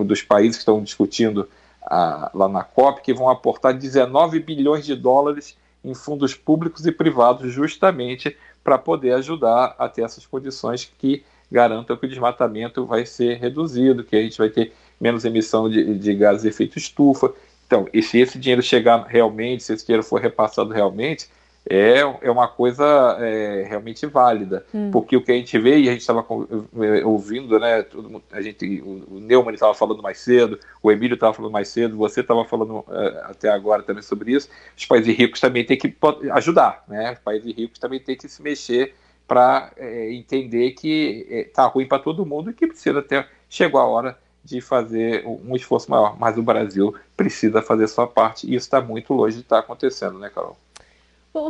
dos 0.06 0.23
países 0.23 0.56
que 0.56 0.62
estão 0.62 0.82
discutindo 0.82 1.49
a, 1.82 2.30
lá 2.32 2.49
na 2.49 2.62
COP, 2.62 3.02
que 3.02 3.12
vão 3.12 3.28
aportar 3.28 3.75
19 3.75 4.38
bilhões 4.38 4.87
de 4.87 4.94
dólares 4.94 5.59
em 5.85 5.94
fundos 5.94 6.35
públicos 6.35 6.87
e 6.87 6.92
privados, 6.92 7.52
justamente 7.52 8.37
para 8.62 8.79
poder 8.79 9.12
ajudar 9.12 9.75
a 9.79 9.88
ter 9.88 10.02
essas 10.02 10.26
condições 10.26 10.90
que 10.99 11.25
garantam 11.50 11.97
que 11.97 12.07
o 12.07 12.09
desmatamento 12.09 12.87
vai 12.87 13.05
ser 13.05 13.38
reduzido, 13.38 14.05
que 14.05 14.14
a 14.17 14.23
gente 14.23 14.38
vai 14.38 14.49
ter 14.49 14.73
menos 15.00 15.25
emissão 15.25 15.69
de, 15.69 15.99
de 15.99 16.14
gases 16.14 16.43
de 16.43 16.49
efeito 16.49 16.79
estufa. 16.79 17.33
Então, 17.67 17.88
e 17.93 18.02
se 18.02 18.19
esse 18.19 18.38
dinheiro 18.38 18.62
chegar 18.62 19.05
realmente, 19.05 19.62
se 19.62 19.73
esse 19.73 19.87
dinheiro 19.87 20.05
for 20.05 20.21
repassado 20.21 20.73
realmente, 20.73 21.29
é, 21.69 22.00
é 22.00 22.31
uma 22.31 22.49
coisa 22.49 22.85
é, 23.21 23.64
realmente 23.69 24.07
válida. 24.07 24.64
Hum. 24.75 24.90
Porque 24.90 25.17
o 25.17 25.23
que 25.23 25.33
a 25.33 25.35
gente 25.35 25.59
vê, 25.59 25.79
e 25.79 25.88
a 25.88 25.93
gente 25.93 26.00
estava 26.00 26.21
é, 26.21 27.05
ouvindo, 27.05 27.59
né, 27.59 27.83
todo, 27.83 28.23
a 28.33 28.40
gente, 28.40 28.81
o, 28.81 29.17
o 29.17 29.21
Neumann 29.21 29.55
estava 29.55 29.75
falando 29.75 30.02
mais 30.02 30.19
cedo, 30.19 30.59
o 30.83 30.90
Emílio 30.90 31.14
estava 31.14 31.35
falando 31.35 31.52
mais 31.52 31.69
cedo, 31.69 31.97
você 31.97 32.21
estava 32.21 32.45
falando 32.45 32.85
é, 32.90 33.23
até 33.25 33.49
agora 33.50 33.83
também 33.83 34.02
sobre 34.02 34.33
isso, 34.33 34.49
os 34.76 34.87
países 34.87 35.17
ricos 35.17 35.40
também 35.40 35.64
têm 35.64 35.76
que 35.76 35.95
ajudar, 36.33 36.85
né? 36.88 37.12
Os 37.12 37.19
países 37.19 37.55
ricos 37.55 37.79
também 37.79 38.00
têm 38.00 38.17
que 38.17 38.29
se 38.29 38.43
mexer 38.43 38.95
para 39.26 39.71
é, 39.76 40.12
entender 40.12 40.73
que 40.73 41.26
está 41.49 41.67
ruim 41.67 41.87
para 41.87 42.02
todo 42.02 42.26
mundo 42.26 42.50
e 42.50 42.55
que 42.55 42.67
precisa 42.67 43.00
ter, 43.02 43.29
chegou 43.49 43.81
a 43.81 43.85
hora 43.85 44.19
de 44.43 44.61
fazer 44.61 45.25
um 45.26 45.55
esforço 45.55 45.90
maior. 45.90 46.19
Mas 46.19 46.37
o 46.38 46.43
Brasil 46.43 46.95
precisa 47.17 47.62
fazer 47.62 47.87
sua 47.87 48.07
parte 48.07 48.47
e 48.47 48.55
isso 48.55 48.67
está 48.67 48.81
muito 48.81 49.12
longe 49.12 49.37
de 49.37 49.43
estar 49.43 49.57
tá 49.57 49.62
acontecendo, 49.62 50.19
né, 50.19 50.31
Carol? 50.35 50.57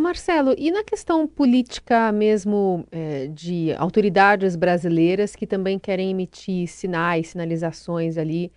Marcelo, 0.00 0.54
e 0.58 0.70
na 0.70 0.84
questão 0.84 1.26
política 1.26 2.12
mesmo 2.12 2.87
é, 2.90 3.28
de 3.28 3.72
autoridades 3.78 4.54
brasileiras 4.54 5.34
que 5.34 5.46
também 5.46 5.78
querem 5.78 6.10
emitir 6.10 6.68
sinais, 6.68 7.28
sinalizações 7.28 8.18
ali 8.18 8.52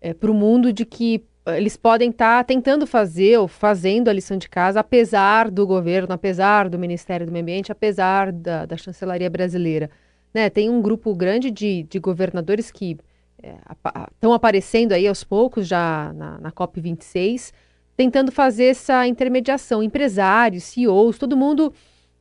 é, 0.00 0.12
para 0.12 0.30
o 0.30 0.34
mundo 0.34 0.72
de 0.72 0.84
que 0.84 1.24
é, 1.46 1.56
eles 1.56 1.76
podem 1.76 2.10
estar 2.10 2.38
tá 2.38 2.44
tentando 2.44 2.86
fazer 2.86 3.38
ou 3.38 3.46
fazendo 3.46 4.08
a 4.08 4.12
lição 4.12 4.36
de 4.36 4.48
casa, 4.48 4.80
apesar 4.80 5.50
do 5.50 5.64
governo, 5.66 6.12
apesar 6.12 6.68
do 6.68 6.78
Ministério 6.78 7.26
do 7.26 7.32
Meio 7.32 7.42
Ambiente, 7.44 7.70
apesar 7.70 8.32
da, 8.32 8.66
da 8.66 8.76
chancelaria 8.76 9.30
brasileira. 9.30 9.88
Né? 10.34 10.50
Tem 10.50 10.68
um 10.68 10.82
grupo 10.82 11.14
grande 11.14 11.50
de, 11.50 11.84
de 11.84 11.98
governadores 12.00 12.72
que 12.72 12.98
estão 14.10 14.32
é, 14.32 14.36
aparecendo 14.36 14.92
aí 14.92 15.06
aos 15.06 15.22
poucos 15.22 15.68
já 15.68 16.12
na, 16.12 16.38
na 16.40 16.50
COP26 16.50 17.52
tentando 17.96 18.30
fazer 18.30 18.66
essa 18.66 19.06
intermediação. 19.06 19.82
Empresários, 19.82 20.64
CEOs, 20.64 21.18
todo 21.18 21.36
mundo 21.36 21.72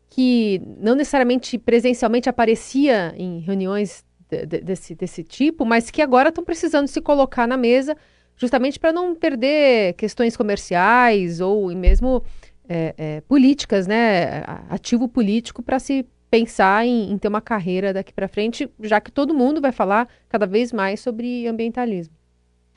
que 0.10 0.62
não 0.80 0.96
necessariamente 0.96 1.58
presencialmente 1.58 2.30
aparecia 2.30 3.14
em 3.18 3.40
reuniões 3.40 4.06
de, 4.30 4.46
de, 4.46 4.62
desse, 4.62 4.96
desse 4.96 5.24
tipo, 5.24 5.66
mas 5.66 5.92
que 5.92 6.02
agora 6.02 6.30
estão 6.30 6.44
precisando 6.44 6.88
se 6.88 7.02
colocar 7.02 7.48
na 7.48 7.58
mesa 7.58 7.98
justamente 8.38 8.80
para 8.80 8.94
não 8.94 9.16
perder 9.16 9.94
questões 9.94 10.38
comerciais 10.38 11.42
ou 11.42 11.74
mesmo 11.76 12.24
é, 12.68 12.94
é, 12.98 13.22
políticas, 13.22 13.88
né? 13.88 14.44
Ativo 14.70 15.08
político 15.08 15.62
para 15.62 15.80
se 15.80 16.06
pensar 16.30 16.86
em, 16.86 17.12
em 17.12 17.18
ter 17.18 17.28
uma 17.28 17.42
carreira 17.42 17.94
daqui 17.94 18.14
para 18.14 18.28
frente, 18.28 18.70
já 18.82 19.00
que 19.00 19.12
todo 19.12 19.34
mundo 19.34 19.62
vai 19.62 19.72
falar 19.72 20.08
cada 20.28 20.46
vez 20.46 20.74
mais 20.74 21.00
sobre 21.00 21.48
ambientalismo. 21.48 22.14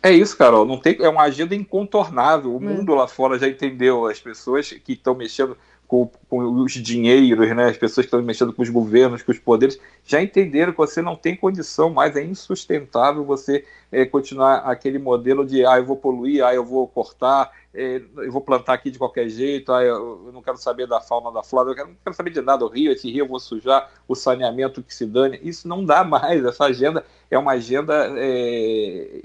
É 0.02 0.12
isso, 0.12 0.36
Carol. 0.36 0.64
Não 0.64 0.78
tem, 0.78 0.96
é 1.00 1.08
uma 1.08 1.22
agenda 1.22 1.54
incontornável. 1.54 2.54
O 2.54 2.56
é. 2.56 2.60
mundo 2.60 2.94
lá 2.94 3.08
fora 3.08 3.38
já 3.38 3.48
entendeu. 3.48 4.06
As 4.06 4.20
pessoas 4.20 4.70
que 4.70 4.92
estão 4.92 5.14
mexendo 5.14 5.56
com, 5.88 6.10
com, 6.28 6.44
os 6.62 6.72
dinheiros, 6.74 7.48
né? 7.56 7.64
as 7.64 7.78
pessoas 7.78 8.04
que 8.04 8.08
estão 8.08 8.22
mexendo 8.22 8.52
com 8.52 8.60
os 8.60 8.68
governos, 8.68 9.22
com 9.22 9.32
os 9.32 9.38
poderes, 9.38 9.80
já 10.04 10.22
entenderam 10.22 10.70
que 10.70 10.78
você 10.78 11.00
não 11.00 11.16
tem 11.16 11.34
condição 11.34 11.88
mais, 11.88 12.14
é 12.14 12.22
insustentável 12.22 13.24
você 13.24 13.64
é, 13.90 14.04
continuar 14.04 14.58
aquele 14.58 14.98
modelo 14.98 15.46
de 15.46 15.64
ah, 15.64 15.78
eu 15.78 15.86
vou 15.86 15.96
poluir, 15.96 16.44
ah, 16.44 16.54
eu 16.54 16.62
vou 16.62 16.86
cortar, 16.86 17.50
é, 17.72 18.02
eu 18.18 18.30
vou 18.30 18.42
plantar 18.42 18.74
aqui 18.74 18.90
de 18.90 18.98
qualquer 18.98 19.30
jeito, 19.30 19.72
ah, 19.72 19.82
eu, 19.82 20.24
eu 20.26 20.32
não 20.32 20.42
quero 20.42 20.58
saber 20.58 20.86
da 20.86 21.00
fauna 21.00 21.32
da 21.32 21.42
flora, 21.42 21.70
eu 21.70 21.74
quero, 21.74 21.88
não 21.88 21.96
quero 22.04 22.14
saber 22.14 22.30
de 22.30 22.42
nada, 22.42 22.66
o 22.66 22.68
rio, 22.68 22.92
esse 22.92 23.10
rio 23.10 23.24
eu 23.24 23.28
vou 23.28 23.40
sujar, 23.40 23.90
o 24.06 24.14
saneamento 24.14 24.82
que 24.82 24.94
se 24.94 25.06
dane, 25.06 25.40
isso 25.42 25.66
não 25.66 25.82
dá 25.82 26.04
mais, 26.04 26.44
essa 26.44 26.66
agenda 26.66 27.02
é 27.30 27.38
uma 27.38 27.52
agenda, 27.52 28.12
é, 28.14 29.22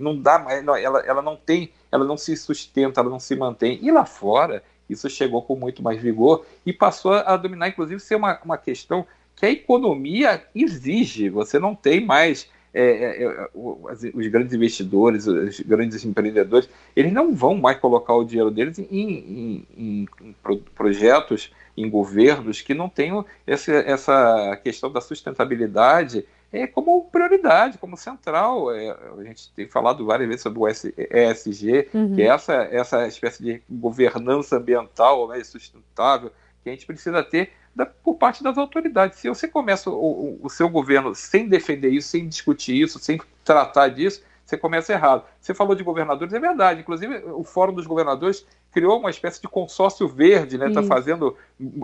não 0.00 0.18
dá 0.18 0.38
mais, 0.38 0.64
não, 0.64 0.74
ela, 0.74 1.00
ela 1.00 1.20
não 1.20 1.36
tem, 1.36 1.70
ela 1.92 2.06
não 2.06 2.16
se 2.16 2.34
sustenta, 2.38 3.02
ela 3.02 3.10
não 3.10 3.20
se 3.20 3.36
mantém, 3.36 3.78
e 3.82 3.90
lá 3.90 4.06
fora, 4.06 4.62
isso 4.90 5.08
chegou 5.08 5.42
com 5.42 5.56
muito 5.56 5.82
mais 5.82 6.00
vigor 6.00 6.44
e 6.64 6.72
passou 6.72 7.12
a 7.12 7.36
dominar, 7.36 7.68
inclusive, 7.68 8.00
ser 8.00 8.16
uma, 8.16 8.38
uma 8.44 8.58
questão 8.58 9.06
que 9.36 9.46
a 9.46 9.50
economia 9.50 10.42
exige. 10.54 11.28
Você 11.30 11.58
não 11.58 11.74
tem 11.74 12.04
mais 12.04 12.48
é, 12.72 12.82
é, 12.82 13.22
é 13.24 13.50
os 13.52 14.26
grandes 14.28 14.54
investidores, 14.54 15.26
os 15.26 15.60
grandes 15.60 16.04
empreendedores, 16.04 16.68
eles 16.94 17.12
não 17.12 17.34
vão 17.34 17.56
mais 17.56 17.78
colocar 17.78 18.14
o 18.14 18.24
dinheiro 18.24 18.50
deles 18.50 18.78
em, 18.78 18.84
em, 18.90 19.66
em, 19.76 20.08
em 20.22 20.62
projetos, 20.74 21.52
em 21.76 21.88
governos 21.88 22.60
que 22.60 22.74
não 22.74 22.88
tenham 22.88 23.24
essa, 23.46 23.72
essa 23.72 24.56
questão 24.62 24.90
da 24.90 25.00
sustentabilidade 25.00 26.24
é, 26.52 26.66
como 26.66 27.04
prioridade, 27.04 27.78
como 27.78 27.96
central. 27.96 28.74
É, 28.74 28.90
a 28.90 29.24
gente 29.24 29.52
tem 29.52 29.68
falado 29.68 30.04
várias 30.04 30.28
vezes 30.28 30.42
sobre 30.42 30.58
o 30.58 30.68
ESG, 30.68 31.88
uhum. 31.94 32.14
que 32.14 32.22
é 32.22 32.26
essa, 32.26 32.54
essa 32.54 33.06
espécie 33.06 33.42
de 33.42 33.62
governança 33.68 34.56
ambiental 34.56 35.28
né, 35.28 35.42
sustentável 35.44 36.32
que 36.62 36.68
a 36.68 36.72
gente 36.72 36.86
precisa 36.86 37.22
ter 37.22 37.52
da, 37.74 37.86
por 37.86 38.16
parte 38.16 38.42
das 38.42 38.58
autoridades. 38.58 39.18
Se 39.18 39.28
você 39.28 39.48
começa 39.48 39.88
o, 39.90 39.94
o, 39.94 40.40
o 40.42 40.50
seu 40.50 40.68
governo 40.68 41.14
sem 41.14 41.48
defender 41.48 41.90
isso, 41.90 42.08
sem 42.08 42.28
discutir 42.28 42.80
isso, 42.80 42.98
sem 42.98 43.20
tratar 43.44 43.88
disso, 43.88 44.22
você 44.50 44.58
começa 44.58 44.92
errado. 44.92 45.24
Você 45.40 45.54
falou 45.54 45.74
de 45.74 45.84
governadores, 45.84 46.34
é 46.34 46.40
verdade. 46.40 46.80
Inclusive, 46.80 47.22
o 47.26 47.44
Fórum 47.44 47.72
dos 47.72 47.86
Governadores 47.86 48.44
criou 48.72 48.98
uma 48.98 49.10
espécie 49.10 49.40
de 49.40 49.48
consórcio 49.48 50.08
verde, 50.08 50.58
né? 50.58 50.68
Está 50.68 50.82
fazendo, 50.82 51.36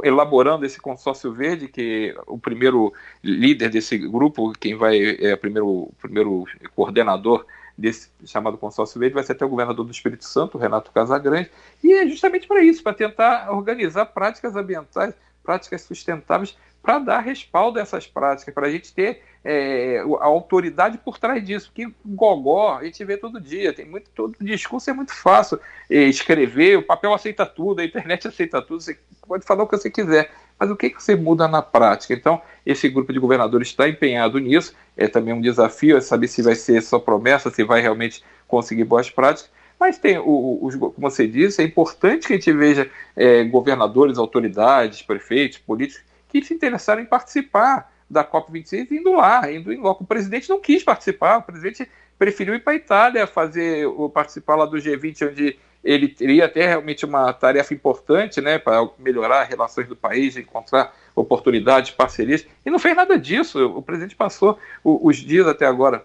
elaborando 0.02 0.66
esse 0.66 0.80
consórcio 0.80 1.32
verde, 1.32 1.68
que 1.68 2.14
o 2.26 2.38
primeiro 2.38 2.92
líder 3.22 3.70
desse 3.70 3.96
grupo, 3.96 4.52
quem 4.58 4.74
vai, 4.74 5.16
é 5.20 5.34
o 5.34 5.38
primeiro, 5.38 5.90
primeiro 6.00 6.44
coordenador 6.74 7.46
desse 7.78 8.10
chamado 8.24 8.58
consórcio 8.58 8.98
verde, 8.98 9.14
vai 9.14 9.22
ser 9.22 9.32
até 9.32 9.44
o 9.44 9.48
governador 9.48 9.84
do 9.84 9.92
Espírito 9.92 10.24
Santo, 10.24 10.58
Renato 10.58 10.90
Casagrande, 10.90 11.50
e 11.84 11.92
é 11.92 12.06
justamente 12.06 12.48
para 12.48 12.62
isso, 12.62 12.82
para 12.82 12.94
tentar 12.94 13.52
organizar 13.52 14.06
práticas 14.06 14.56
ambientais, 14.56 15.14
práticas 15.44 15.82
sustentáveis 15.82 16.56
para 16.86 17.00
dar 17.00 17.18
respaldo 17.18 17.80
a 17.80 17.82
essas 17.82 18.06
práticas, 18.06 18.54
para 18.54 18.68
a 18.68 18.70
gente 18.70 18.94
ter 18.94 19.20
é, 19.44 19.98
a 20.20 20.24
autoridade 20.24 20.98
por 20.98 21.18
trás 21.18 21.44
disso, 21.44 21.66
porque 21.66 21.92
gogó 22.04 22.78
a 22.78 22.84
gente 22.84 23.04
vê 23.04 23.16
todo 23.16 23.40
dia, 23.40 23.72
tem 23.72 23.84
muito, 23.84 24.08
todo 24.10 24.36
discurso 24.40 24.88
é 24.88 24.92
muito 24.92 25.12
fácil 25.12 25.58
é, 25.90 26.04
escrever, 26.04 26.78
o 26.78 26.82
papel 26.84 27.12
aceita 27.12 27.44
tudo, 27.44 27.80
a 27.80 27.84
internet 27.84 28.28
aceita 28.28 28.62
tudo, 28.62 28.80
você 28.80 28.96
pode 29.26 29.44
falar 29.44 29.64
o 29.64 29.66
que 29.66 29.76
você 29.76 29.90
quiser, 29.90 30.30
mas 30.56 30.70
o 30.70 30.76
que, 30.76 30.90
que 30.90 31.02
você 31.02 31.16
muda 31.16 31.48
na 31.48 31.60
prática? 31.60 32.14
Então, 32.14 32.40
esse 32.64 32.88
grupo 32.88 33.12
de 33.12 33.18
governadores 33.18 33.66
está 33.66 33.88
empenhado 33.88 34.38
nisso, 34.38 34.72
é 34.96 35.08
também 35.08 35.34
um 35.34 35.40
desafio, 35.40 35.96
é 35.96 36.00
saber 36.00 36.28
se 36.28 36.40
vai 36.40 36.54
ser 36.54 36.80
só 36.82 37.00
promessa, 37.00 37.50
se 37.50 37.64
vai 37.64 37.80
realmente 37.80 38.22
conseguir 38.46 38.84
boas 38.84 39.10
práticas, 39.10 39.50
mas 39.78 39.98
tem, 39.98 40.18
o, 40.18 40.60
os, 40.62 40.76
como 40.76 40.94
você 40.98 41.26
disse, 41.26 41.60
é 41.60 41.64
importante 41.64 42.28
que 42.28 42.32
a 42.32 42.36
gente 42.36 42.52
veja 42.52 42.88
é, 43.16 43.42
governadores, 43.42 44.18
autoridades, 44.18 45.02
prefeitos, 45.02 45.58
políticos 45.58 46.05
que 46.28 46.42
se 46.42 46.54
interessaram 46.54 47.02
em 47.02 47.06
participar 47.06 47.92
da 48.08 48.24
COP26 48.24 48.90
indo 48.92 49.12
lá, 49.12 49.50
indo 49.50 49.72
em 49.72 49.78
loco. 49.78 50.04
O 50.04 50.06
presidente 50.06 50.48
não 50.48 50.60
quis 50.60 50.82
participar, 50.82 51.38
o 51.38 51.42
presidente 51.42 51.88
preferiu 52.18 52.54
ir 52.54 52.60
para 52.60 52.72
a 52.72 52.76
Itália 52.76 53.26
fazer 53.26 53.86
participar 54.12 54.56
lá 54.56 54.64
do 54.64 54.76
G20, 54.76 55.30
onde 55.30 55.58
ele 55.84 56.08
teria 56.08 56.46
até 56.46 56.66
realmente 56.66 57.04
uma 57.04 57.32
tarefa 57.32 57.72
importante, 57.72 58.40
né, 58.40 58.58
para 58.58 58.88
melhorar 58.98 59.42
as 59.42 59.48
relações 59.48 59.86
do 59.86 59.94
país, 59.94 60.36
encontrar 60.36 60.92
oportunidades, 61.14 61.92
parcerias, 61.92 62.46
e 62.64 62.70
não 62.70 62.78
fez 62.78 62.96
nada 62.96 63.16
disso. 63.18 63.64
O 63.66 63.82
presidente 63.82 64.16
passou 64.16 64.58
os 64.82 65.16
dias 65.16 65.46
até 65.46 65.64
agora 65.64 66.04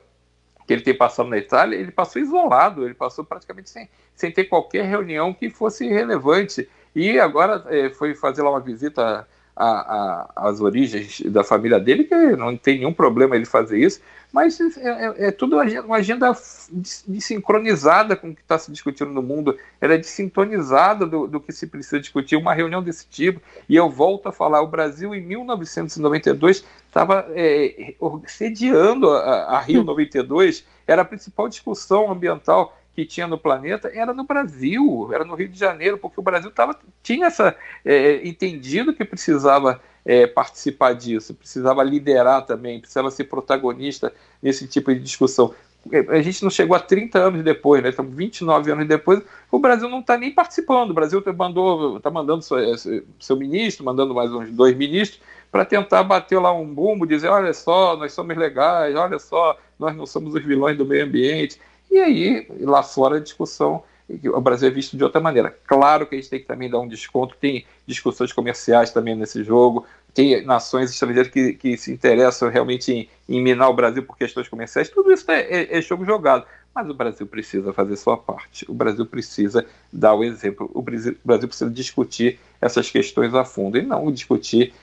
que 0.67 0.73
ele 0.73 0.83
tem 0.83 0.95
passado 0.95 1.29
na 1.29 1.37
Itália, 1.37 1.75
ele 1.75 1.91
passou 1.91 2.21
isolado, 2.21 2.85
ele 2.85 2.93
passou 2.93 3.25
praticamente 3.25 3.69
sem, 3.69 3.89
sem 4.15 4.31
ter 4.31 4.45
qualquer 4.45 4.85
reunião 4.85 5.33
que 5.33 5.49
fosse 5.49 5.87
relevante. 5.87 6.69
E 6.95 7.19
agora 7.19 7.65
é, 7.67 7.89
foi 7.89 8.13
fazer 8.13 8.43
lá 8.43 8.51
uma 8.51 8.59
visita 8.59 9.27
às 9.55 10.61
origens 10.61 11.21
da 11.21 11.43
família 11.43 11.79
dele, 11.79 12.05
que 12.05 12.15
não 12.35 12.55
tem 12.55 12.79
nenhum 12.79 12.93
problema 12.93 13.35
ele 13.35 13.45
fazer 13.45 13.79
isso, 13.79 14.01
mas 14.31 14.59
é, 14.59 14.65
é, 14.77 15.27
é 15.27 15.31
tudo 15.31 15.57
uma 15.57 15.97
agenda 15.97 16.31
desincronizada 17.05 18.15
com 18.15 18.29
o 18.29 18.35
que 18.35 18.41
está 18.41 18.57
se 18.57 18.71
discutindo 18.71 19.11
no 19.11 19.21
mundo, 19.21 19.57
ela 19.79 19.93
é 19.93 19.97
desintonizada 19.97 21.05
do, 21.05 21.27
do 21.27 21.39
que 21.39 21.51
se 21.51 21.67
precisa 21.67 21.99
discutir, 21.99 22.37
uma 22.37 22.53
reunião 22.53 22.81
desse 22.81 23.05
tipo, 23.07 23.41
e 23.67 23.75
eu 23.75 23.89
volto 23.89 24.29
a 24.29 24.31
falar, 24.31 24.61
o 24.61 24.67
Brasil 24.67 25.13
em 25.13 25.21
1992 25.21 26.63
estava 26.87 27.27
é, 27.35 27.93
sediando 28.25 29.09
a, 29.09 29.57
a 29.57 29.59
Rio 29.59 29.83
92, 29.83 30.65
era 30.87 31.01
a 31.01 31.05
principal 31.05 31.49
discussão 31.49 32.09
ambiental 32.09 32.77
que 32.95 33.05
tinha 33.05 33.27
no 33.27 33.37
planeta 33.37 33.91
era 33.93 34.13
no 34.13 34.23
Brasil, 34.23 35.09
era 35.13 35.23
no 35.23 35.35
Rio 35.35 35.47
de 35.47 35.57
Janeiro, 35.57 35.97
porque 35.97 36.19
o 36.19 36.23
Brasil 36.23 36.51
tava, 36.51 36.77
tinha 37.01 37.27
essa 37.27 37.55
é, 37.85 38.27
entendido 38.27 38.93
que 38.93 39.05
precisava 39.05 39.81
é, 40.05 40.27
participar 40.27 40.93
disso, 40.93 41.33
precisava 41.33 41.83
liderar 41.83 42.45
também, 42.45 42.79
precisava 42.79 43.09
ser 43.11 43.25
protagonista 43.25 44.13
nesse 44.41 44.67
tipo 44.67 44.93
de 44.93 44.99
discussão. 44.99 45.53
A 46.09 46.21
gente 46.21 46.43
não 46.43 46.51
chegou 46.51 46.75
a 46.75 46.79
30 46.79 47.17
anos 47.17 47.43
depois, 47.43 47.81
né? 47.81 47.89
Estamos 47.89 48.13
29 48.15 48.71
anos 48.71 48.87
depois, 48.87 49.19
o 49.49 49.57
Brasil 49.57 49.89
não 49.89 49.99
está 49.99 50.15
nem 50.15 50.31
participando. 50.31 50.91
O 50.91 50.93
Brasil 50.93 51.23
mandou, 51.35 51.97
está 51.97 52.11
mandando 52.11 52.43
seu, 52.43 52.59
seu 53.19 53.35
ministro, 53.35 53.83
mandando 53.83 54.13
mais 54.13 54.31
uns 54.31 54.51
dois 54.51 54.77
ministros, 54.77 55.19
para 55.51 55.65
tentar 55.65 56.03
bater 56.03 56.37
lá 56.39 56.53
um 56.53 56.71
bumbo, 56.71 57.07
dizer: 57.07 57.29
olha 57.29 57.51
só, 57.51 57.97
nós 57.97 58.13
somos 58.13 58.37
legais, 58.37 58.95
olha 58.95 59.17
só, 59.17 59.57
nós 59.79 59.95
não 59.95 60.05
somos 60.05 60.35
os 60.35 60.43
vilões 60.43 60.77
do 60.77 60.85
meio 60.85 61.03
ambiente. 61.03 61.59
E 61.91 61.99
aí, 61.99 62.47
lá 62.61 62.81
fora, 62.81 63.17
a 63.17 63.19
discussão, 63.19 63.83
o 64.33 64.39
Brasil 64.39 64.69
é 64.69 64.71
visto 64.71 64.95
de 64.95 65.03
outra 65.03 65.19
maneira. 65.19 65.53
Claro 65.67 66.07
que 66.07 66.15
a 66.15 66.17
gente 66.17 66.29
tem 66.29 66.39
que 66.39 66.45
também 66.45 66.69
dar 66.69 66.79
um 66.79 66.87
desconto, 66.87 67.35
tem 67.39 67.65
discussões 67.85 68.31
comerciais 68.31 68.91
também 68.91 69.13
nesse 69.13 69.43
jogo, 69.43 69.85
tem 70.13 70.41
nações 70.45 70.89
estrangeiras 70.89 71.29
que, 71.29 71.53
que 71.53 71.77
se 71.77 71.91
interessam 71.91 72.49
realmente 72.49 72.93
em, 72.93 73.09
em 73.27 73.41
minar 73.41 73.69
o 73.69 73.73
Brasil 73.73 74.03
por 74.03 74.17
questões 74.17 74.47
comerciais, 74.47 74.89
tudo 74.89 75.11
isso 75.11 75.29
é, 75.29 75.41
é, 75.41 75.77
é 75.77 75.81
jogo 75.81 76.05
jogado. 76.05 76.45
Mas 76.73 76.89
o 76.89 76.93
Brasil 76.93 77.27
precisa 77.27 77.73
fazer 77.73 77.97
sua 77.97 78.15
parte. 78.15 78.65
O 78.69 78.73
Brasil 78.73 79.05
precisa 79.05 79.65
dar 79.91 80.13
o 80.13 80.23
exemplo. 80.23 80.71
O 80.73 80.81
Brasil, 80.81 81.17
precisa 81.49 81.69
discutir 81.69 82.39
essas 82.61 82.89
questões 82.89 83.33
a 83.33 83.43
fundo 83.43 83.77
e 83.77 83.81
não 83.81 84.09
discutir 84.09 84.73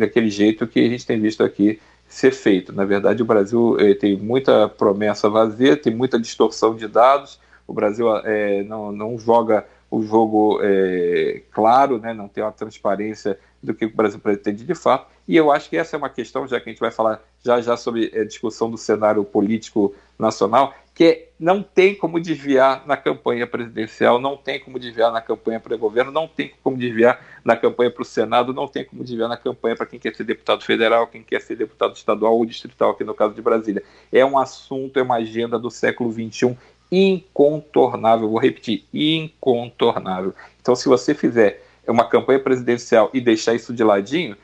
daquele 0.00 0.30
jeito 0.30 0.66
que 0.66 0.80
a 0.80 0.88
gente 0.88 1.04
tem 1.04 1.20
visto 1.20 1.44
aqui 1.44 1.78
ser 2.08 2.32
feito. 2.32 2.72
Na 2.72 2.84
verdade, 2.84 3.22
o 3.22 3.26
Brasil 3.26 3.76
eh, 3.78 3.94
tem 3.94 4.16
muita 4.16 4.68
promessa 4.68 5.28
vazia, 5.28 5.76
tem 5.76 5.94
muita 5.94 6.18
distorção 6.18 6.74
de 6.74 6.86
dados. 6.86 7.38
O 7.66 7.72
Brasil 7.72 8.06
eh, 8.24 8.62
não, 8.64 8.92
não 8.92 9.18
joga 9.18 9.66
o 9.90 10.02
jogo 10.02 10.58
é, 10.62 11.42
claro, 11.52 11.98
né, 11.98 12.12
não 12.12 12.28
tem 12.28 12.42
uma 12.42 12.52
transparência 12.52 13.38
do 13.62 13.74
que 13.74 13.86
o 13.86 13.94
Brasil 13.94 14.18
pretende 14.18 14.64
de 14.64 14.74
fato. 14.74 15.06
E 15.26 15.36
eu 15.36 15.50
acho 15.50 15.70
que 15.70 15.76
essa 15.76 15.96
é 15.96 15.98
uma 15.98 16.08
questão, 16.08 16.46
já 16.46 16.60
que 16.60 16.68
a 16.68 16.72
gente 16.72 16.80
vai 16.80 16.90
falar 16.90 17.20
já 17.44 17.60
já 17.60 17.76
sobre 17.76 18.12
a 18.14 18.24
discussão 18.24 18.70
do 18.70 18.76
cenário 18.76 19.24
político 19.24 19.94
nacional, 20.18 20.74
que 20.96 21.28
não 21.38 21.62
tem 21.62 21.94
como 21.94 22.18
desviar 22.18 22.86
na 22.86 22.96
campanha 22.96 23.46
presidencial, 23.46 24.18
não 24.18 24.34
tem 24.34 24.58
como 24.58 24.78
desviar 24.78 25.12
na 25.12 25.20
campanha 25.20 25.60
para 25.60 25.74
o 25.74 25.78
governo, 25.78 26.10
não 26.10 26.26
tem 26.26 26.54
como 26.62 26.74
desviar 26.74 27.22
na 27.44 27.54
campanha 27.54 27.90
para 27.90 28.00
o 28.00 28.04
Senado, 28.04 28.54
não 28.54 28.66
tem 28.66 28.82
como 28.82 29.04
desviar 29.04 29.28
na 29.28 29.36
campanha 29.36 29.76
para 29.76 29.84
quem 29.84 30.00
quer 30.00 30.16
ser 30.16 30.24
deputado 30.24 30.64
federal, 30.64 31.06
quem 31.06 31.22
quer 31.22 31.42
ser 31.42 31.54
deputado 31.54 31.94
estadual 31.94 32.32
ou 32.32 32.46
distrital, 32.46 32.92
aqui 32.92 33.04
no 33.04 33.12
caso 33.12 33.34
de 33.34 33.42
Brasília. 33.42 33.82
É 34.10 34.24
um 34.24 34.38
assunto, 34.38 34.98
é 34.98 35.02
uma 35.02 35.16
agenda 35.16 35.58
do 35.58 35.70
século 35.70 36.10
XXI 36.10 36.56
incontornável, 36.90 38.30
vou 38.30 38.38
repetir, 38.38 38.86
incontornável. 38.94 40.34
Então, 40.62 40.74
se 40.74 40.88
você 40.88 41.12
fizer 41.12 41.62
uma 41.86 42.08
campanha 42.08 42.40
presidencial 42.40 43.10
e 43.12 43.20
deixar 43.20 43.52
isso 43.52 43.74
de 43.74 43.84
ladinho, 43.84 44.34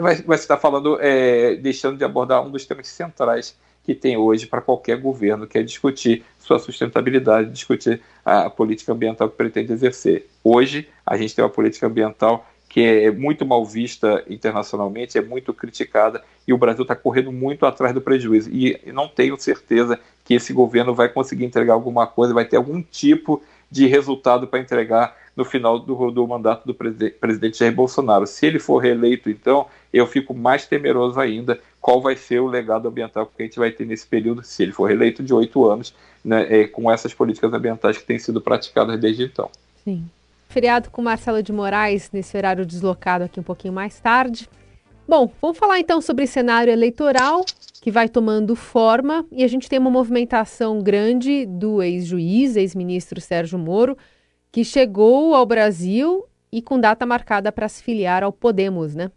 vai, 0.00 0.14
vai 0.22 0.36
estar 0.36 0.58
falando, 0.58 0.96
é, 1.00 1.56
deixando 1.56 1.98
de 1.98 2.04
abordar 2.04 2.40
um 2.40 2.52
dos 2.52 2.64
temas 2.64 2.86
centrais 2.86 3.58
que 3.84 3.94
tem 3.94 4.16
hoje 4.16 4.46
para 4.46 4.60
qualquer 4.60 4.98
governo, 4.98 5.46
que 5.46 5.58
é 5.58 5.62
discutir 5.62 6.24
sua 6.38 6.58
sustentabilidade, 6.58 7.50
discutir 7.50 8.00
a 8.24 8.50
política 8.50 8.92
ambiental 8.92 9.28
que 9.28 9.36
pretende 9.36 9.72
exercer. 9.72 10.28
Hoje, 10.44 10.88
a 11.04 11.16
gente 11.16 11.34
tem 11.34 11.44
uma 11.44 11.50
política 11.50 11.86
ambiental 11.86 12.46
que 12.68 12.80
é 12.80 13.10
muito 13.10 13.44
mal 13.44 13.66
vista 13.66 14.24
internacionalmente, 14.28 15.18
é 15.18 15.20
muito 15.20 15.52
criticada, 15.52 16.22
e 16.46 16.52
o 16.52 16.58
Brasil 16.58 16.82
está 16.82 16.94
correndo 16.94 17.32
muito 17.32 17.66
atrás 17.66 17.92
do 17.92 18.00
prejuízo. 18.00 18.48
E 18.48 18.80
não 18.92 19.08
tenho 19.08 19.36
certeza 19.36 19.98
que 20.24 20.34
esse 20.34 20.52
governo 20.52 20.94
vai 20.94 21.08
conseguir 21.08 21.44
entregar 21.44 21.72
alguma 21.72 22.06
coisa, 22.06 22.32
vai 22.32 22.44
ter 22.44 22.56
algum 22.56 22.80
tipo 22.80 23.42
de 23.70 23.86
resultado 23.86 24.46
para 24.46 24.58
entregar 24.58 25.16
no 25.36 25.44
final 25.44 25.78
do, 25.78 26.10
do 26.10 26.26
mandato 26.26 26.66
do 26.66 26.74
presidente 26.74 27.58
Jair 27.58 27.74
Bolsonaro. 27.74 28.26
Se 28.26 28.46
ele 28.46 28.58
for 28.58 28.78
reeleito, 28.78 29.30
então, 29.30 29.66
eu 29.92 30.06
fico 30.06 30.34
mais 30.34 30.66
temeroso 30.66 31.18
ainda 31.20 31.60
qual 31.80 32.02
vai 32.02 32.16
ser 32.16 32.40
o 32.40 32.46
legado 32.46 32.88
ambiental 32.88 33.26
que 33.26 33.42
a 33.42 33.46
gente 33.46 33.58
vai 33.58 33.70
ter 33.70 33.86
nesse 33.86 34.06
período, 34.06 34.42
se 34.42 34.62
ele 34.62 34.72
for 34.72 34.86
reeleito 34.86 35.22
de 35.22 35.32
oito 35.32 35.64
anos, 35.66 35.94
né, 36.24 36.46
é, 36.50 36.66
com 36.66 36.90
essas 36.90 37.14
políticas 37.14 37.52
ambientais 37.52 37.96
que 37.96 38.04
têm 38.04 38.18
sido 38.18 38.40
praticadas 38.40 39.00
desde 39.00 39.24
então. 39.24 39.48
Sim. 39.84 40.04
Feriado 40.48 40.90
com 40.90 41.00
Marcelo 41.00 41.42
de 41.42 41.52
Moraes, 41.52 42.10
nesse 42.12 42.36
horário 42.36 42.66
deslocado 42.66 43.24
aqui 43.24 43.38
um 43.38 43.42
pouquinho 43.42 43.72
mais 43.72 44.00
tarde. 44.00 44.48
Bom, 45.10 45.28
vamos 45.42 45.58
falar 45.58 45.80
então 45.80 46.00
sobre 46.00 46.24
cenário 46.24 46.72
eleitoral 46.72 47.44
que 47.82 47.90
vai 47.90 48.08
tomando 48.08 48.54
forma 48.54 49.26
e 49.32 49.42
a 49.42 49.48
gente 49.48 49.68
tem 49.68 49.76
uma 49.76 49.90
movimentação 49.90 50.80
grande 50.80 51.46
do 51.46 51.82
ex-juiz, 51.82 52.54
ex-ministro 52.54 53.20
Sérgio 53.20 53.58
Moro, 53.58 53.98
que 54.52 54.64
chegou 54.64 55.34
ao 55.34 55.44
Brasil 55.44 56.24
e 56.52 56.62
com 56.62 56.78
data 56.78 57.04
marcada 57.04 57.50
para 57.50 57.68
se 57.68 57.82
filiar 57.82 58.22
ao 58.22 58.32
Podemos, 58.32 58.94
né? 58.94 59.10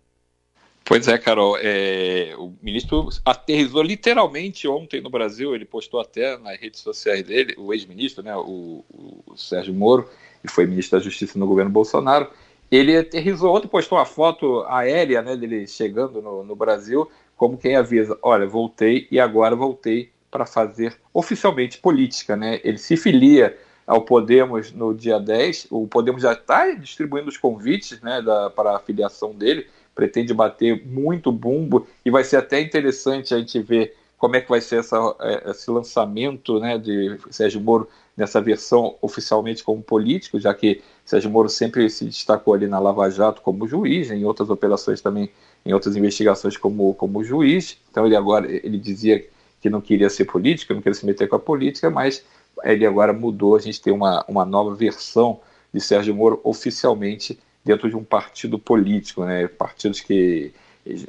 Pois 0.84 1.08
é, 1.08 1.16
Carol. 1.16 1.60
É, 1.62 2.34
o 2.40 2.52
ministro 2.60 3.08
aterrizou 3.24 3.84
literalmente 3.84 4.68
ontem 4.68 5.00
no 5.00 5.12
Brasil. 5.12 5.54
Ele 5.54 5.64
postou 5.64 6.00
até 6.00 6.40
nas 6.40 6.60
redes 6.60 6.80
sociais 6.80 7.22
dele, 7.22 7.54
o 7.56 7.72
ex-ministro, 7.72 8.24
né, 8.24 8.36
o, 8.36 8.84
o, 8.92 9.38
Sérgio 9.38 9.76
Moro, 9.76 10.10
que 10.42 10.48
foi 10.48 10.66
ministro 10.66 10.98
da 10.98 11.04
Justiça 11.04 11.38
no 11.38 11.46
governo 11.46 11.70
Bolsonaro. 11.70 12.32
Ele 12.74 12.98
aterrizou 12.98 13.56
ontem, 13.56 13.68
postou 13.68 14.00
uma 14.00 14.06
foto 14.06 14.64
aérea 14.68 15.22
né, 15.22 15.38
dele 15.38 15.68
chegando 15.68 16.24
no, 16.24 16.44
no 16.44 16.56
Brasil, 16.56 17.08
como 17.38 17.56
quem 17.56 17.76
avisa: 17.76 18.18
olha, 18.20 18.48
voltei 18.48 19.08
e 19.12 19.20
agora 19.20 19.56
voltei 19.56 20.10
para 20.32 20.44
fazer 20.44 20.98
oficialmente 21.14 21.78
política. 21.78 22.36
Né? 22.36 22.60
Ele 22.64 22.80
se 22.80 22.98
filia 22.98 23.56
ao 23.86 24.02
Podemos 24.02 24.72
no 24.72 24.92
dia 24.92 25.20
10. 25.20 25.68
O 25.70 25.88
Podemos 25.88 26.24
já 26.24 26.34
está 26.34 26.72
distribuindo 26.72 27.30
os 27.30 27.38
convites 27.38 28.02
né, 28.02 28.20
para 28.56 28.76
a 28.76 28.80
filiação 28.80 29.34
dele, 29.36 29.68
pretende 29.94 30.34
bater 30.34 30.84
muito 30.84 31.32
bumbo 31.32 31.86
e 32.04 32.10
vai 32.10 32.24
ser 32.24 32.38
até 32.38 32.60
interessante 32.60 33.36
a 33.36 33.38
gente 33.38 33.62
ver 33.62 33.96
como 34.24 34.38
é 34.38 34.42
que 34.42 34.48
vai 34.48 34.62
ser 34.62 34.80
essa, 34.80 34.96
é, 35.20 35.52
esse 35.52 35.70
lançamento 35.70 36.58
né, 36.58 36.78
de 36.78 37.20
Sérgio 37.30 37.60
Moro 37.60 37.90
nessa 38.16 38.40
versão 38.40 38.96
oficialmente 39.02 39.62
como 39.62 39.84
político, 39.84 40.40
já 40.40 40.54
que 40.54 40.82
Sérgio 41.04 41.30
Moro 41.30 41.50
sempre 41.50 41.90
se 41.90 42.06
destacou 42.06 42.54
ali 42.54 42.66
na 42.66 42.80
Lava 42.80 43.10
Jato 43.10 43.42
como 43.42 43.68
juiz, 43.68 44.10
em 44.10 44.24
outras 44.24 44.50
operações 44.50 45.02
também, 45.02 45.30
em 45.66 45.74
outras 45.74 45.98
investigações 45.98 46.56
como, 46.56 46.94
como 46.94 47.22
juiz. 47.22 47.78
Então 47.92 48.06
ele 48.06 48.16
agora 48.16 48.50
ele 48.50 48.78
dizia 48.78 49.28
que 49.60 49.70
não 49.70 49.82
queria 49.82 50.10
ser 50.10 50.24
político, 50.24 50.74
não 50.74 50.82
queria 50.82 50.98
se 50.98 51.06
meter 51.06 51.28
com 51.28 51.36
a 51.36 51.40
política, 51.40 51.90
mas 51.90 52.24
ele 52.64 52.86
agora 52.86 53.12
mudou, 53.12 53.58
a 53.58 53.60
gente 53.60 53.82
tem 53.82 53.92
uma, 53.92 54.24
uma 54.26 54.46
nova 54.46 54.74
versão 54.74 55.42
de 55.74 55.82
Sérgio 55.82 56.16
Moro 56.16 56.40
oficialmente 56.46 57.38
dentro 57.62 57.90
de 57.90 57.96
um 57.98 58.06
partido 58.06 58.58
político, 58.58 59.26
né? 59.26 59.50
partidos 59.50 60.00
que 60.00 60.54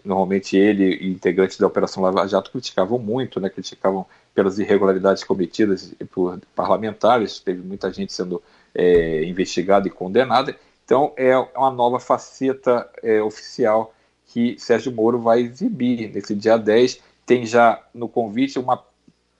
normalmente 0.04 0.56
ele 0.56 0.94
e 0.96 1.10
integrantes 1.10 1.58
da 1.58 1.66
Operação 1.66 2.02
Lava 2.02 2.26
Jato 2.26 2.50
criticavam 2.50 2.98
muito, 2.98 3.40
né? 3.40 3.48
criticavam 3.48 4.06
pelas 4.34 4.58
irregularidades 4.58 5.24
cometidas 5.24 5.94
por 6.10 6.38
parlamentares, 6.54 7.40
teve 7.40 7.62
muita 7.62 7.92
gente 7.92 8.12
sendo 8.12 8.42
é, 8.74 9.24
investigada 9.24 9.86
e 9.88 9.90
condenada. 9.90 10.56
Então 10.84 11.12
é 11.16 11.36
uma 11.36 11.70
nova 11.70 11.98
faceta 11.98 12.88
é, 13.02 13.22
oficial 13.22 13.94
que 14.26 14.56
Sérgio 14.58 14.92
Moro 14.92 15.18
vai 15.18 15.40
exibir 15.40 16.12
nesse 16.12 16.34
dia 16.34 16.56
10. 16.56 17.00
Tem 17.26 17.46
já 17.46 17.82
no 17.94 18.08
convite 18.08 18.58
uma 18.58 18.82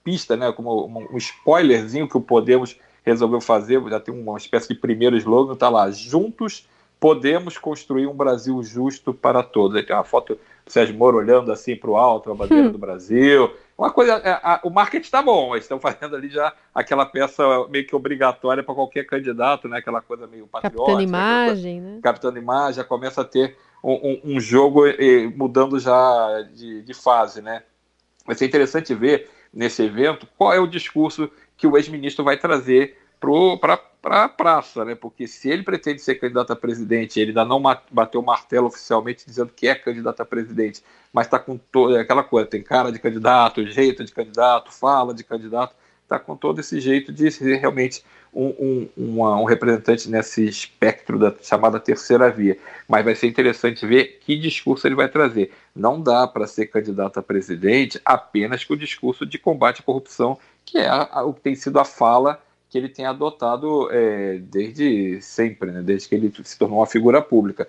pista, 0.03 0.35
né, 0.35 0.51
como 0.51 0.87
um 0.87 1.17
spoilerzinho 1.17 2.07
que 2.07 2.17
o 2.17 2.21
Podemos 2.21 2.77
resolveu 3.03 3.39
fazer, 3.39 3.81
já 3.89 3.99
tem 3.99 4.13
uma 4.13 4.37
espécie 4.37 4.67
de 4.69 4.75
primeiro 4.75 5.15
slogan, 5.17 5.53
está 5.53 5.69
lá, 5.69 5.89
juntos 5.91 6.67
podemos 7.05 7.55
construir 7.59 8.07
um 8.07 8.15
Brasil 8.15 8.63
justo 8.63 9.13
para 9.13 9.43
todos. 9.43 9.77
Aí 9.77 9.83
tem 9.83 9.95
uma 9.95 10.03
foto 10.03 10.39
do 10.65 10.71
Sérgio 10.71 10.95
Moro 10.95 11.17
olhando 11.17 11.51
assim 11.51 11.75
para 11.75 11.91
o 11.91 11.95
alto, 11.95 12.31
a 12.31 12.33
bandeira 12.33 12.67
hum. 12.67 12.71
do 12.71 12.79
Brasil. 12.79 13.53
Uma 13.77 13.91
coisa, 13.91 14.15
a, 14.15 14.27
é, 14.27 14.39
a, 14.41 14.59
o 14.63 14.71
marketing 14.71 15.05
está 15.05 15.21
bom, 15.21 15.53
eles 15.53 15.65
estão 15.65 15.77
fazendo 15.79 16.15
ali 16.15 16.29
já 16.29 16.51
aquela 16.73 17.05
peça 17.05 17.43
meio 17.69 17.85
que 17.85 17.95
obrigatória 17.95 18.63
para 18.63 18.73
qualquer 18.73 19.05
candidato, 19.05 19.67
né? 19.67 19.77
Aquela 19.77 20.01
coisa 20.01 20.25
meio 20.25 20.47
patriótica. 20.47 20.79
Capitando 20.79 21.03
imagem, 21.03 21.79
né? 21.79 21.99
Capitando 22.01 22.39
imagem, 22.39 22.73
já 22.73 22.83
começa 22.83 23.21
a 23.21 23.25
ter 23.25 23.55
um, 23.83 23.93
um, 23.93 24.21
um 24.23 24.39
jogo 24.39 24.87
eh, 24.87 25.31
mudando 25.35 25.79
já 25.79 26.41
de, 26.55 26.81
de 26.81 26.93
fase, 26.95 27.39
né? 27.39 27.61
Vai 28.25 28.35
ser 28.35 28.47
interessante 28.47 28.95
ver 28.95 29.29
nesse 29.53 29.83
evento 29.83 30.27
qual 30.35 30.51
é 30.51 30.59
o 30.59 30.65
discurso 30.65 31.29
que 31.55 31.67
o 31.67 31.77
ex-ministro 31.77 32.25
vai 32.25 32.35
trazer 32.35 32.97
para 33.59 34.23
a 34.23 34.29
praça, 34.29 34.85
né? 34.85 34.93
Porque 34.93 35.27
se 35.27 35.49
ele 35.49 35.63
pretende 35.63 36.01
ser 36.01 36.15
candidato 36.15 36.53
a 36.53 36.55
presidente, 36.55 37.19
ele 37.19 37.31
ainda 37.31 37.43
não 37.43 37.61
bateu 37.91 38.21
o 38.21 38.25
martelo 38.25 38.67
oficialmente 38.67 39.25
dizendo 39.25 39.51
que 39.55 39.67
é 39.67 39.73
candidato 39.73 40.21
a 40.21 40.25
presidente, 40.25 40.83
mas 41.11 41.25
está 41.25 41.39
com 41.39 41.57
toda 41.57 41.99
aquela 41.99 42.23
coisa, 42.23 42.47
tem 42.47 42.61
cara 42.61 42.91
de 42.91 42.99
candidato, 42.99 43.65
jeito 43.65 44.03
de 44.03 44.11
candidato, 44.11 44.71
fala 44.71 45.13
de 45.13 45.23
candidato, 45.23 45.75
está 46.03 46.19
com 46.19 46.35
todo 46.35 46.59
esse 46.59 46.79
jeito 46.79 47.11
de 47.11 47.31
ser 47.31 47.57
realmente 47.57 48.03
um, 48.31 48.47
um, 48.47 48.89
uma, 48.97 49.39
um, 49.39 49.45
representante 49.45 50.09
nesse 50.09 50.45
espectro 50.45 51.17
da 51.17 51.33
chamada 51.41 51.79
terceira 51.79 52.29
via. 52.29 52.57
Mas 52.87 53.03
vai 53.03 53.15
ser 53.15 53.27
interessante 53.27 53.87
ver 53.87 54.19
que 54.19 54.35
discurso 54.37 54.85
ele 54.85 54.95
vai 54.95 55.07
trazer. 55.07 55.51
Não 55.75 56.01
dá 56.01 56.27
para 56.27 56.45
ser 56.45 56.67
candidato 56.67 57.17
a 57.17 57.23
presidente 57.23 57.99
apenas 58.03 58.63
com 58.63 58.73
o 58.73 58.77
discurso 58.77 59.25
de 59.25 59.39
combate 59.39 59.79
à 59.79 59.83
corrupção, 59.83 60.37
que 60.65 60.77
é 60.77 60.91
o 61.23 61.33
que 61.33 61.41
tem 61.41 61.55
sido 61.55 61.79
a 61.79 61.85
fala 61.85 62.39
que 62.75 62.79
ele 62.79 62.89
tem 62.89 63.05
adotado 63.05 63.87
é, 63.89 64.37
desde 64.37 65.21
sempre, 65.21 65.71
né? 65.71 65.81
desde 65.81 66.09
que 66.09 66.15
ele 66.15 66.33
se 66.43 66.59
tornou 66.59 66.79
uma 66.79 66.85
figura 66.85 67.21
pública. 67.21 67.65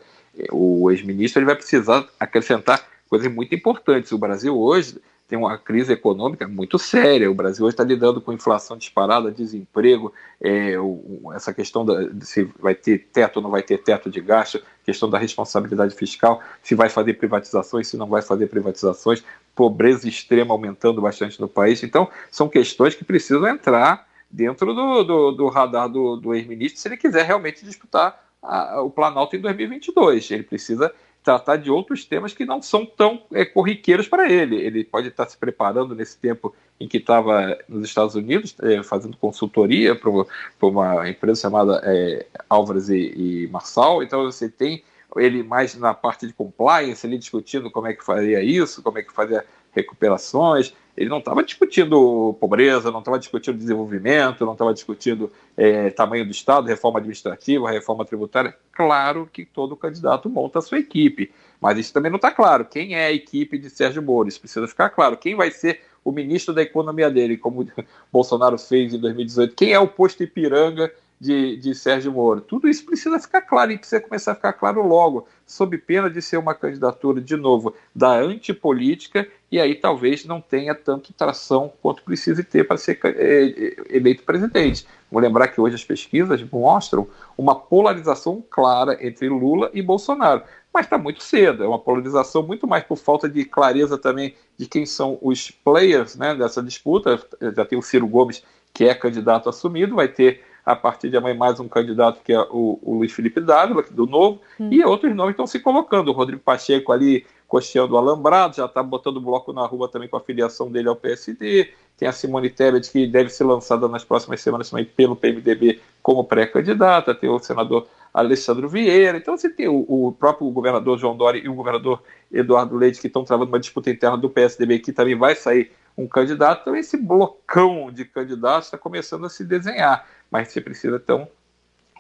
O 0.51 0.90
ex-ministro 0.90 1.38
ele 1.38 1.47
vai 1.47 1.55
precisar 1.55 2.05
acrescentar 2.19 2.85
coisas 3.09 3.33
muito 3.33 3.55
importantes. 3.55 4.11
O 4.11 4.19
Brasil 4.19 4.59
hoje 4.59 5.01
tem 5.29 5.38
uma 5.38 5.57
crise 5.57 5.92
econômica 5.92 6.49
muito 6.49 6.77
séria. 6.77 7.31
O 7.31 7.35
Brasil 7.35 7.64
hoje 7.64 7.75
está 7.75 7.85
lidando 7.85 8.21
com 8.21 8.33
inflação 8.33 8.77
disparada, 8.77 9.31
desemprego, 9.31 10.12
é, 10.40 10.77
o, 10.77 11.33
essa 11.33 11.55
questão 11.55 11.85
da, 11.85 12.11
se 12.23 12.42
vai 12.59 12.75
ter 12.75 13.07
teto 13.12 13.37
ou 13.37 13.42
não 13.45 13.51
vai 13.51 13.62
ter 13.62 13.79
teto 13.79 14.11
de 14.11 14.21
gasto, 14.21 14.61
questão 14.85 15.09
da 15.09 15.19
responsabilidade 15.19 15.95
fiscal, 15.95 16.42
se 16.64 16.75
vai 16.75 16.88
fazer 16.88 17.14
privatizações, 17.14 17.87
se 17.87 17.97
não 17.97 18.09
vai 18.09 18.23
fazer 18.23 18.49
privatizações, 18.49 19.23
pobreza 19.55 20.09
extrema 20.09 20.53
aumentando 20.53 21.01
bastante 21.01 21.40
no 21.40 21.49
país. 21.49 21.85
Então, 21.85 22.09
são 22.29 22.49
questões 22.49 22.97
que 22.97 23.05
precisam 23.05 23.47
entrar 23.47 24.05
dentro 24.31 24.75
do, 24.75 25.03
do, 25.05 25.33
do 25.33 25.49
radar 25.49 25.89
do, 25.89 26.17
do 26.17 26.35
ex-ministro 26.35 26.81
se 26.81 26.89
ele 26.89 26.97
quiser 26.97 27.25
realmente 27.25 27.65
disputar 27.65 28.25
a, 28.43 28.81
o 28.83 28.91
Planalto 28.91 29.37
em 29.37 29.41
2022. 29.41 30.31
Ele 30.31 30.43
precisa 30.43 30.93
tratar 31.23 31.57
de 31.57 31.71
outros 31.71 32.05
temas 32.05 32.33
que 32.33 32.45
não 32.45 32.62
são 32.62 32.87
tão 32.87 33.23
é, 33.33 33.45
corriqueiros 33.45 34.07
para 34.07 34.31
ele. 34.31 34.57
Ele 34.57 34.85
pode 34.85 35.09
estar 35.09 35.27
se 35.29 35.37
preparando 35.37 35.95
nesse 35.95 36.17
tempo 36.19 36.55
em 36.79 36.87
que 36.87 36.99
estava 36.99 37.59
nos 37.69 37.89
Estados 37.89 38.15
Unidos, 38.15 38.55
é, 38.62 38.83
fazendo 38.83 39.17
consultoria 39.17 39.97
para 39.97 40.69
uma 40.69 41.09
empresa 41.09 41.41
chamada 41.41 41.81
é, 41.85 42.27
Álvares 42.49 42.89
e, 42.89 43.12
e 43.45 43.49
Marçal. 43.49 44.03
Então 44.03 44.23
você 44.25 44.49
tem 44.49 44.85
ele 45.17 45.43
mais 45.43 45.75
na 45.77 45.95
parte 45.95 46.27
de 46.27 46.33
compliance, 46.33 47.07
ele 47.07 47.19
discutindo 47.19 47.71
como 47.71 47.87
é 47.87 47.95
que 47.95 48.05
faria 48.05 48.43
isso, 48.43 48.83
como 48.83 48.99
é 48.99 49.03
que 49.03 49.12
fazia 49.12 49.45
recuperações. 49.77 50.75
Ele 50.97 51.11
não 51.11 51.19
estava 51.19 51.45
discutindo 51.45 52.35
pobreza, 52.41 52.91
não 52.91 53.01
estava 53.01 53.19
discutindo 53.19 53.59
desenvolvimento, 53.59 54.47
não 54.47 54.55
estava 54.55 54.73
discutindo 54.73 55.31
é, 55.55 55.91
tamanho 55.91 56.25
do 56.25 56.31
Estado, 56.31 56.67
reforma 56.67 56.99
administrativa, 56.99 57.71
reforma 57.71 58.05
tributária. 58.05 58.57
Claro 58.73 59.29
que 59.31 59.45
todo 59.45 59.77
candidato 59.77 60.31
monta 60.31 60.59
a 60.59 60.62
sua 60.62 60.79
equipe, 60.79 61.31
mas 61.61 61.79
isso 61.79 61.93
também 61.93 62.11
não 62.11 62.17
está 62.17 62.31
claro. 62.31 62.65
Quem 62.65 62.95
é 62.95 63.07
a 63.07 63.12
equipe 63.12 63.59
de 63.59 63.69
Sérgio 63.69 64.03
Moro? 64.03 64.27
Isso 64.27 64.41
precisa 64.41 64.67
ficar 64.67 64.89
claro. 64.89 65.19
Quem 65.19 65.35
vai 65.35 65.51
ser 65.51 65.83
o 66.03 66.11
ministro 66.11 66.55
da 66.55 66.62
economia 66.62 67.11
dele, 67.11 67.37
como 67.37 67.67
Bolsonaro 68.11 68.57
fez 68.57 68.95
em 68.95 68.99
2018? 68.99 69.55
Quem 69.55 69.73
é 69.73 69.79
o 69.79 69.87
posto 69.87 70.23
Ipiranga 70.23 70.91
de, 71.21 71.57
de 71.57 71.75
Sérgio 71.75 72.12
Moro. 72.12 72.41
Tudo 72.41 72.69
isso 72.69 72.85
precisa 72.85 73.19
ficar 73.19 73.43
claro 73.43 73.73
e 73.73 73.79
precisa 73.79 74.01
começar 74.01 74.33
a 74.33 74.35
ficar 74.35 74.53
claro 74.53 74.87
logo, 74.87 75.27
sob 75.47 75.77
pena 75.79 76.11
de 76.11 76.21
ser 76.21 76.37
uma 76.37 76.55
candidatura, 76.55 77.21
de 77.21 77.37
novo, 77.37 77.75
da 77.95 78.12
antipolítica 78.19 79.27
e 79.50 79.61
aí 79.61 79.74
talvez 79.74 80.24
não 80.24 80.40
tenha 80.40 80.74
tanto 80.74 81.12
tração 81.12 81.72
quanto 81.80 82.02
precise 82.02 82.42
ter 82.42 82.66
para 82.66 82.76
ser 82.76 82.98
é, 83.04 83.96
eleito 83.96 84.24
presidente. 84.24 84.87
Vou 85.11 85.20
lembrar 85.20 85.48
que 85.48 85.61
hoje 85.61 85.76
as 85.76 85.85
pesquisas 85.85 86.42
mostram 86.50 87.06
uma 87.38 87.54
polarização 87.54 88.42
clara 88.50 88.98
entre 89.00 89.28
Lula 89.28 89.70
e 89.72 89.80
Bolsonaro. 89.80 90.42
Mas 90.74 90.87
está 90.87 90.98
muito 90.98 91.22
cedo, 91.22 91.64
é 91.64 91.66
uma 91.66 91.78
polarização 91.78 92.42
muito 92.42 92.66
mais 92.66 92.85
por 92.85 92.96
falta 92.96 93.28
de 93.28 93.44
clareza 93.44 93.96
também 93.96 94.35
de 94.59 94.66
quem 94.66 94.85
são 94.85 95.18
os 95.22 95.50
players 95.50 96.16
né, 96.16 96.35
dessa 96.35 96.62
disputa. 96.62 97.18
Já 97.56 97.64
tem 97.64 97.78
o 97.78 97.82
Ciro 97.82 98.06
Gomes, 98.06 98.42
que 98.74 98.85
é 98.85 98.94
candidato 98.94 99.48
assumido, 99.48 99.94
vai 99.94 100.09
ter 100.09 100.42
a 100.66 100.74
partir 100.74 101.09
de 101.09 101.16
amanhã 101.16 101.37
mais 101.37 101.61
um 101.61 101.68
candidato 101.68 102.20
que 102.24 102.33
é 102.33 102.40
o, 102.40 102.81
o 102.83 102.94
Luiz 102.96 103.12
Felipe 103.12 103.40
Dávila, 103.40 103.85
do 103.88 104.05
Novo, 104.05 104.40
hum. 104.59 104.68
e 104.72 104.85
outros 104.85 105.14
nomes 105.14 105.35
estão 105.35 105.46
se 105.46 105.61
colocando. 105.61 106.09
O 106.09 106.12
Rodrigo 106.12 106.42
Pacheco 106.42 106.90
ali 106.90 107.24
costeando 107.46 107.94
o 107.94 107.96
alambrado, 107.96 108.57
já 108.57 108.64
está 108.64 108.83
botando 108.83 109.20
bloco 109.20 109.52
na 109.52 109.64
rua 109.64 109.88
também 109.88 110.09
com 110.09 110.16
a 110.16 110.20
filiação 110.20 110.68
dele 110.68 110.88
ao 110.88 110.96
PSD. 110.96 111.72
Tem 111.96 112.09
a 112.09 112.12
Simone 112.12 112.50
Tebet, 112.50 112.90
que 112.90 113.07
deve 113.07 113.31
ser 113.31 113.44
lançada 113.44 113.87
nas 113.87 114.05
próximas 114.05 114.40
semanas 114.40 114.68
também 114.68 114.85
pelo 114.85 115.14
PMDB 115.14 115.81
como 116.02 116.24
pré-candidata. 116.24 117.14
Tem 117.14 117.31
o 117.31 117.38
senador 117.38 117.87
Alessandro 118.12 118.68
Vieira. 118.68 119.16
Então 119.16 119.37
você 119.37 119.48
tem 119.48 119.68
o, 119.68 119.85
o, 119.88 120.12
próprio 120.12 120.50
governador 120.50 120.98
João 120.98 121.16
Dória 121.16 121.38
e 121.38 121.48
o 121.48 121.55
governador 121.55 122.02
Eduardo 122.33 122.76
Leite, 122.76 123.00
que 123.00 123.07
estão 123.07 123.24
travando 123.24 123.52
uma 123.52 123.61
disputa 123.61 123.88
interna 123.88 124.16
do 124.16 124.29
PSDB, 124.29 124.81
que 124.81 124.92
também 124.92 125.14
vai 125.14 125.37
sair 125.37 125.70
um 125.96 126.06
candidato. 126.06 126.61
Então 126.62 126.76
esse 126.76 126.96
blocão 126.96 127.90
de 127.90 128.04
candidatos 128.04 128.66
está 128.66 128.78
começando 128.78 129.24
a 129.26 129.30
se 129.30 129.44
desenhar 129.44 130.06
mas 130.30 130.48
você 130.48 130.61
precisa 130.61 130.96
então 130.96 131.28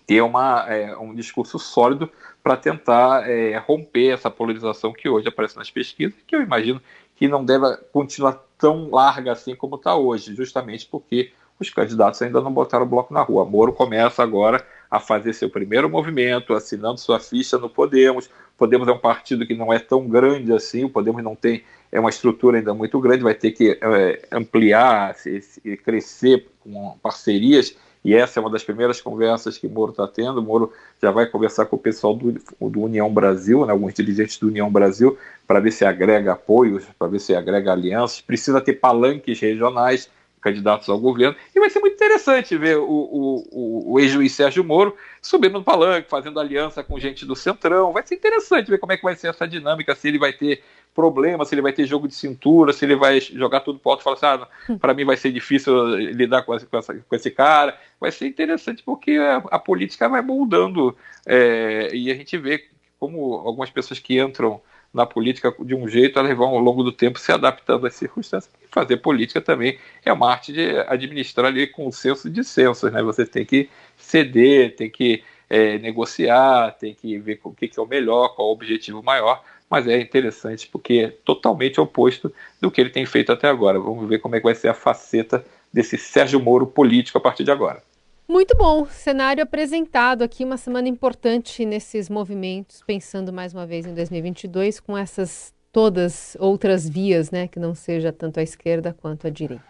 ter 0.06 0.20
uma, 0.20 0.64
é, 0.68 0.96
um 0.96 1.14
discurso 1.14 1.58
sólido 1.58 2.10
para 2.42 2.56
tentar 2.56 3.28
é, 3.28 3.56
romper 3.58 4.14
essa 4.14 4.30
polarização 4.30 4.92
que 4.92 5.08
hoje 5.08 5.28
aparece 5.28 5.56
nas 5.56 5.70
pesquisas, 5.70 6.14
que 6.26 6.36
eu 6.36 6.42
imagino 6.42 6.80
que 7.16 7.26
não 7.26 7.44
deve 7.44 7.76
continuar 7.92 8.40
tão 8.56 8.90
larga 8.90 9.32
assim 9.32 9.56
como 9.56 9.76
está 9.76 9.96
hoje, 9.96 10.34
justamente 10.34 10.86
porque 10.86 11.32
os 11.58 11.70
candidatos 11.70 12.20
ainda 12.22 12.40
não 12.40 12.52
botaram 12.52 12.84
o 12.84 12.88
bloco 12.88 13.12
na 13.12 13.22
rua. 13.22 13.44
Moro 13.44 13.72
começa 13.72 14.22
agora 14.22 14.64
a 14.90 15.00
fazer 15.00 15.32
seu 15.32 15.48
primeiro 15.48 15.88
movimento, 15.88 16.52
assinando 16.52 17.00
sua 17.00 17.18
ficha 17.18 17.58
no 17.58 17.68
Podemos. 17.68 18.30
Podemos 18.56 18.86
é 18.86 18.92
um 18.92 18.98
partido 18.98 19.46
que 19.46 19.54
não 19.54 19.72
é 19.72 19.78
tão 19.78 20.06
grande 20.06 20.52
assim, 20.52 20.84
o 20.84 20.90
Podemos 20.90 21.24
não 21.24 21.34
tem 21.34 21.64
é 21.90 22.00
uma 22.00 22.10
estrutura 22.10 22.58
ainda 22.58 22.74
muito 22.74 23.00
grande, 23.00 23.22
vai 23.22 23.34
ter 23.34 23.52
que 23.52 23.78
é, 23.80 24.28
ampliar, 24.32 25.14
se, 25.14 25.40
crescer 25.84 26.46
com 26.60 26.96
parcerias 27.02 27.76
e 28.06 28.14
essa 28.14 28.38
é 28.38 28.40
uma 28.40 28.48
das 28.48 28.62
primeiras 28.62 29.00
conversas 29.00 29.58
que 29.58 29.66
o 29.66 29.70
Moro 29.70 29.90
está 29.90 30.06
tendo. 30.06 30.38
O 30.38 30.42
Moro 30.42 30.72
já 31.02 31.10
vai 31.10 31.26
conversar 31.26 31.66
com 31.66 31.74
o 31.74 31.78
pessoal 31.78 32.14
do, 32.14 32.40
do 32.60 32.80
União 32.82 33.12
Brasil, 33.12 33.66
né, 33.66 33.72
alguns 33.72 33.94
dirigentes 33.94 34.38
do 34.38 34.46
União 34.46 34.70
Brasil, 34.70 35.18
para 35.44 35.58
ver 35.58 35.72
se 35.72 35.84
agrega 35.84 36.34
apoios, 36.34 36.84
para 36.96 37.08
ver 37.08 37.18
se 37.18 37.34
agrega 37.34 37.72
alianças. 37.72 38.20
Precisa 38.20 38.60
ter 38.60 38.74
palanques 38.74 39.40
regionais, 39.40 40.08
candidatos 40.40 40.88
ao 40.88 41.00
governo. 41.00 41.34
E 41.52 41.58
vai 41.58 41.68
ser 41.68 41.80
muito 41.80 41.94
interessante 41.94 42.56
ver 42.56 42.76
o, 42.78 42.84
o, 42.88 43.48
o, 43.50 43.92
o 43.94 43.98
ex-juiz 43.98 44.32
Sérgio 44.32 44.62
Moro 44.62 44.94
subindo 45.20 45.54
no 45.54 45.64
palanque, 45.64 46.08
fazendo 46.08 46.38
aliança 46.38 46.84
com 46.84 47.00
gente 47.00 47.26
do 47.26 47.34
Centrão. 47.34 47.92
Vai 47.92 48.06
ser 48.06 48.14
interessante 48.14 48.70
ver 48.70 48.78
como 48.78 48.92
é 48.92 48.96
que 48.96 49.02
vai 49.02 49.16
ser 49.16 49.30
essa 49.30 49.48
dinâmica, 49.48 49.96
se 49.96 50.06
ele 50.06 50.18
vai 50.20 50.32
ter 50.32 50.62
problema, 50.96 51.44
se 51.44 51.54
ele 51.54 51.60
vai 51.60 51.74
ter 51.74 51.84
jogo 51.86 52.08
de 52.08 52.14
cintura, 52.14 52.72
se 52.72 52.86
ele 52.86 52.96
vai 52.96 53.20
jogar 53.20 53.60
tudo 53.60 53.78
pro 53.78 53.90
alto 53.90 54.00
e 54.00 54.04
falar 54.04 54.16
assim, 54.16 54.48
ah, 54.70 54.76
para 54.80 54.94
mim 54.94 55.04
vai 55.04 55.16
ser 55.16 55.30
difícil 55.30 55.94
lidar 55.96 56.42
com, 56.42 56.54
essa, 56.54 56.64
com, 56.64 56.78
essa, 56.78 56.94
com, 56.94 57.14
esse 57.14 57.30
cara. 57.30 57.78
Vai 58.00 58.10
ser 58.10 58.26
interessante 58.26 58.82
porque 58.82 59.12
a, 59.12 59.36
a 59.50 59.58
política 59.58 60.08
vai 60.08 60.22
moldando 60.22 60.96
é, 61.26 61.90
e 61.92 62.10
a 62.10 62.14
gente 62.14 62.38
vê 62.38 62.64
como 62.98 63.34
algumas 63.34 63.68
pessoas 63.68 64.00
que 64.00 64.18
entram 64.18 64.58
na 64.92 65.04
política 65.04 65.54
de 65.60 65.74
um 65.74 65.86
jeito, 65.86 66.18
elas 66.18 66.34
vão 66.34 66.48
ao 66.48 66.58
longo 66.58 66.82
do 66.82 66.90
tempo 66.90 67.18
se 67.18 67.30
adaptando 67.30 67.86
às 67.86 67.94
circunstâncias. 67.94 68.50
E 68.62 68.66
fazer 68.70 68.96
política 68.96 69.42
também 69.42 69.78
é 70.02 70.10
uma 70.10 70.30
arte 70.30 70.54
de 70.54 70.78
administrar 70.88 71.48
ali 71.48 71.66
com 71.66 71.92
senso 71.92 72.30
de 72.30 72.42
sensos, 72.42 72.90
né? 72.90 73.02
Você 73.02 73.26
tem 73.26 73.44
que 73.44 73.68
ceder, 73.98 74.74
tem 74.74 74.88
que 74.88 75.22
é, 75.50 75.76
negociar, 75.78 76.72
tem 76.72 76.94
que 76.94 77.18
ver 77.18 77.38
o 77.44 77.52
que, 77.52 77.68
que 77.68 77.78
é 77.78 77.82
o 77.82 77.86
melhor, 77.86 78.34
qual 78.34 78.48
o 78.48 78.52
objetivo 78.52 79.02
maior 79.02 79.44
mas 79.68 79.86
é 79.86 80.00
interessante 80.00 80.68
porque 80.68 80.94
é 80.94 81.08
totalmente 81.24 81.80
oposto 81.80 82.32
do 82.60 82.70
que 82.70 82.80
ele 82.80 82.90
tem 82.90 83.04
feito 83.04 83.32
até 83.32 83.48
agora. 83.48 83.78
Vamos 83.78 84.08
ver 84.08 84.18
como 84.18 84.36
é 84.36 84.38
que 84.38 84.44
vai 84.44 84.54
ser 84.54 84.68
a 84.68 84.74
faceta 84.74 85.44
desse 85.72 85.98
Sérgio 85.98 86.40
Moro 86.40 86.66
político 86.66 87.18
a 87.18 87.20
partir 87.20 87.44
de 87.44 87.50
agora. 87.50 87.82
Muito 88.28 88.56
bom, 88.56 88.86
cenário 88.86 89.42
apresentado 89.42 90.22
aqui, 90.22 90.44
uma 90.44 90.56
semana 90.56 90.88
importante 90.88 91.64
nesses 91.64 92.08
movimentos, 92.08 92.82
pensando 92.84 93.32
mais 93.32 93.54
uma 93.54 93.64
vez 93.64 93.86
em 93.86 93.94
2022 93.94 94.80
com 94.80 94.98
essas 94.98 95.54
todas 95.70 96.36
outras 96.40 96.88
vias, 96.88 97.30
né, 97.30 97.46
que 97.46 97.60
não 97.60 97.74
seja 97.74 98.10
tanto 98.10 98.40
a 98.40 98.42
esquerda 98.42 98.96
quanto 99.00 99.26
a 99.26 99.30
direita. 99.30 99.62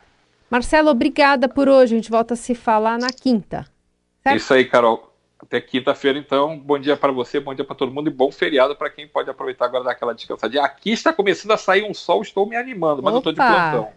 Marcelo, 0.49 0.91
obrigada 0.91 1.49
por 1.49 1.69
hoje. 1.69 1.95
A 1.95 1.99
gente 1.99 2.11
volta 2.11 2.35
a 2.35 2.37
se 2.37 2.55
falar 2.55 2.99
na 2.99 3.11
quinta. 3.11 3.67
Certo? 4.23 4.37
Isso 4.37 4.55
aí, 4.55 4.65
Carol. 4.65 5.13
Até 5.39 5.61
quinta-feira, 5.61 6.19
então. 6.19 6.59
Bom 6.59 6.79
dia 6.79 6.97
para 6.97 7.13
você, 7.13 7.39
bom 7.39 7.55
dia 7.55 7.65
para 7.65 7.77
todo 7.77 7.93
mundo 7.93 8.09
e 8.09 8.13
bom 8.13 8.33
feriado 8.33 8.75
para 8.75 8.89
quem 8.89 9.07
pode 9.07 9.29
aproveitar 9.29 9.67
agora 9.67 9.85
daquela 9.85 10.15
descansadinha. 10.15 10.63
Aqui 10.63 10.93
está 10.93 11.13
começando 11.13 11.53
a 11.53 11.57
sair 11.57 11.85
um 11.85 11.93
sol, 11.93 12.23
estou 12.23 12.47
me 12.47 12.57
animando, 12.57 13.03
mas 13.03 13.15
Opa, 13.15 13.29
eu 13.29 13.31
estou 13.31 13.33
de 13.33 13.53
plantão. 13.53 13.89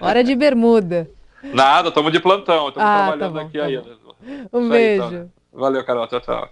Hora 0.00 0.22
de 0.22 0.34
bermuda. 0.34 1.10
Nada, 1.42 1.88
estamos 1.88 2.12
de 2.12 2.20
plantão, 2.20 2.68
estamos 2.68 2.88
ah, 2.88 2.92
tá 2.92 3.02
trabalhando 3.02 3.34
tá 3.34 3.40
bom, 3.40 3.46
aqui 3.46 3.58
tá 3.58 3.64
ainda. 3.64 4.04
Um 4.52 4.60
Isso 4.60 4.70
beijo. 4.70 5.02
Aí, 5.02 5.08
então. 5.08 5.30
Valeu, 5.52 5.84
Carol. 5.84 6.06
Tchau, 6.06 6.20
tchau. 6.20 6.50